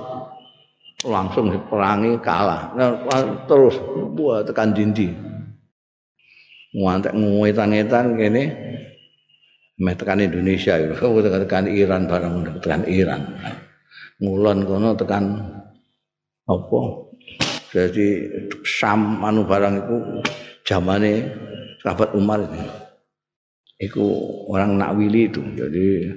[1.05, 2.74] langsung diperangi kalah.
[2.74, 2.89] Nah,
[3.45, 3.78] terus
[4.18, 5.14] buat tekan dindi.
[6.74, 8.43] Ngantek ngetan-ngetan kene
[9.80, 10.74] meh tekan Indonesia
[11.45, 12.34] tekan Iran barang
[12.66, 13.30] tekan Iran.
[14.18, 15.24] Ngulon kono tekan
[16.49, 16.79] apa?
[17.69, 18.25] Jadi
[18.65, 19.97] Sam anu barang itu
[20.65, 21.29] zamane
[21.85, 22.65] sahabat Umar ini.
[23.77, 24.03] Itu
[24.49, 25.39] orang nakwili itu.
[25.53, 26.09] Jadi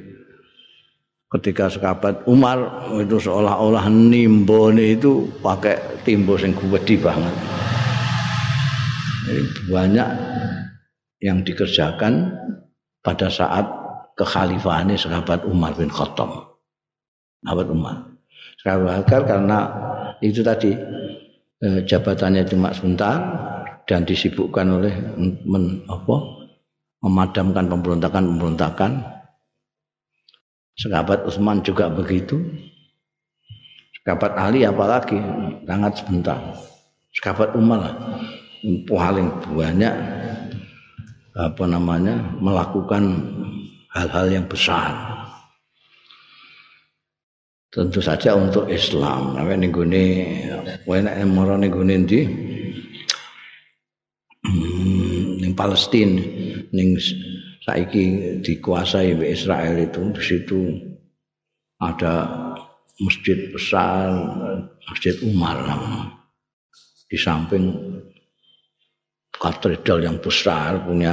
[1.36, 5.76] ketika sahabat Umar itu seolah-olah nimbone itu pakai
[6.08, 7.34] timbo yang gede banget.
[9.28, 10.08] Jadi banyak
[11.22, 12.34] yang dikerjakan
[13.04, 13.68] pada saat
[14.16, 16.56] kekhalifahan sahabat Umar bin Khattab.
[17.44, 18.11] Sahabat Umar
[18.62, 19.58] Abu Bakar karena
[20.22, 20.70] itu tadi
[21.62, 23.18] eh, jabatannya cuma sebentar
[23.86, 24.94] dan disibukkan oleh
[25.42, 26.46] men, apa,
[27.02, 29.02] memadamkan pemberontakan-pemberontakan.
[30.78, 32.38] Sekabat Utsman juga begitu.
[34.00, 35.18] Sekabat Ali apalagi
[35.66, 36.38] sangat sebentar.
[37.12, 37.92] Sekabat Umar
[38.88, 39.94] paling banyak
[41.32, 43.20] apa namanya melakukan
[43.92, 44.92] hal-hal yang besar.
[47.72, 49.32] Tentu saja untuk Islam.
[49.32, 50.04] Nek ning gone
[50.84, 52.20] enak mara ning gone ndi?
[54.44, 56.20] Hmm, ning Palestina
[56.68, 57.00] ning
[57.64, 60.60] saiki dikuasai oleh Israel itu di situ
[61.80, 62.28] ada
[63.00, 64.20] masjid besar,
[64.92, 65.56] Masjid Umar
[67.08, 67.72] di samping
[69.32, 71.12] katedral yang besar punya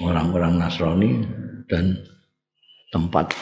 [0.00, 1.12] orang-orang Nasrani
[1.68, 1.96] dan
[2.88, 3.36] tempat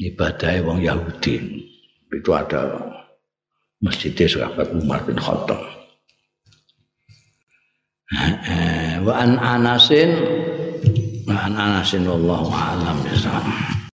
[0.00, 1.68] ibadah wong Yahudi.
[2.10, 2.80] Itu ada
[3.84, 5.60] Masjid Sahabat Umar bin Khattab.
[9.06, 10.10] Wa an Anasin
[11.30, 12.98] wa an Anasin wallahu a'lam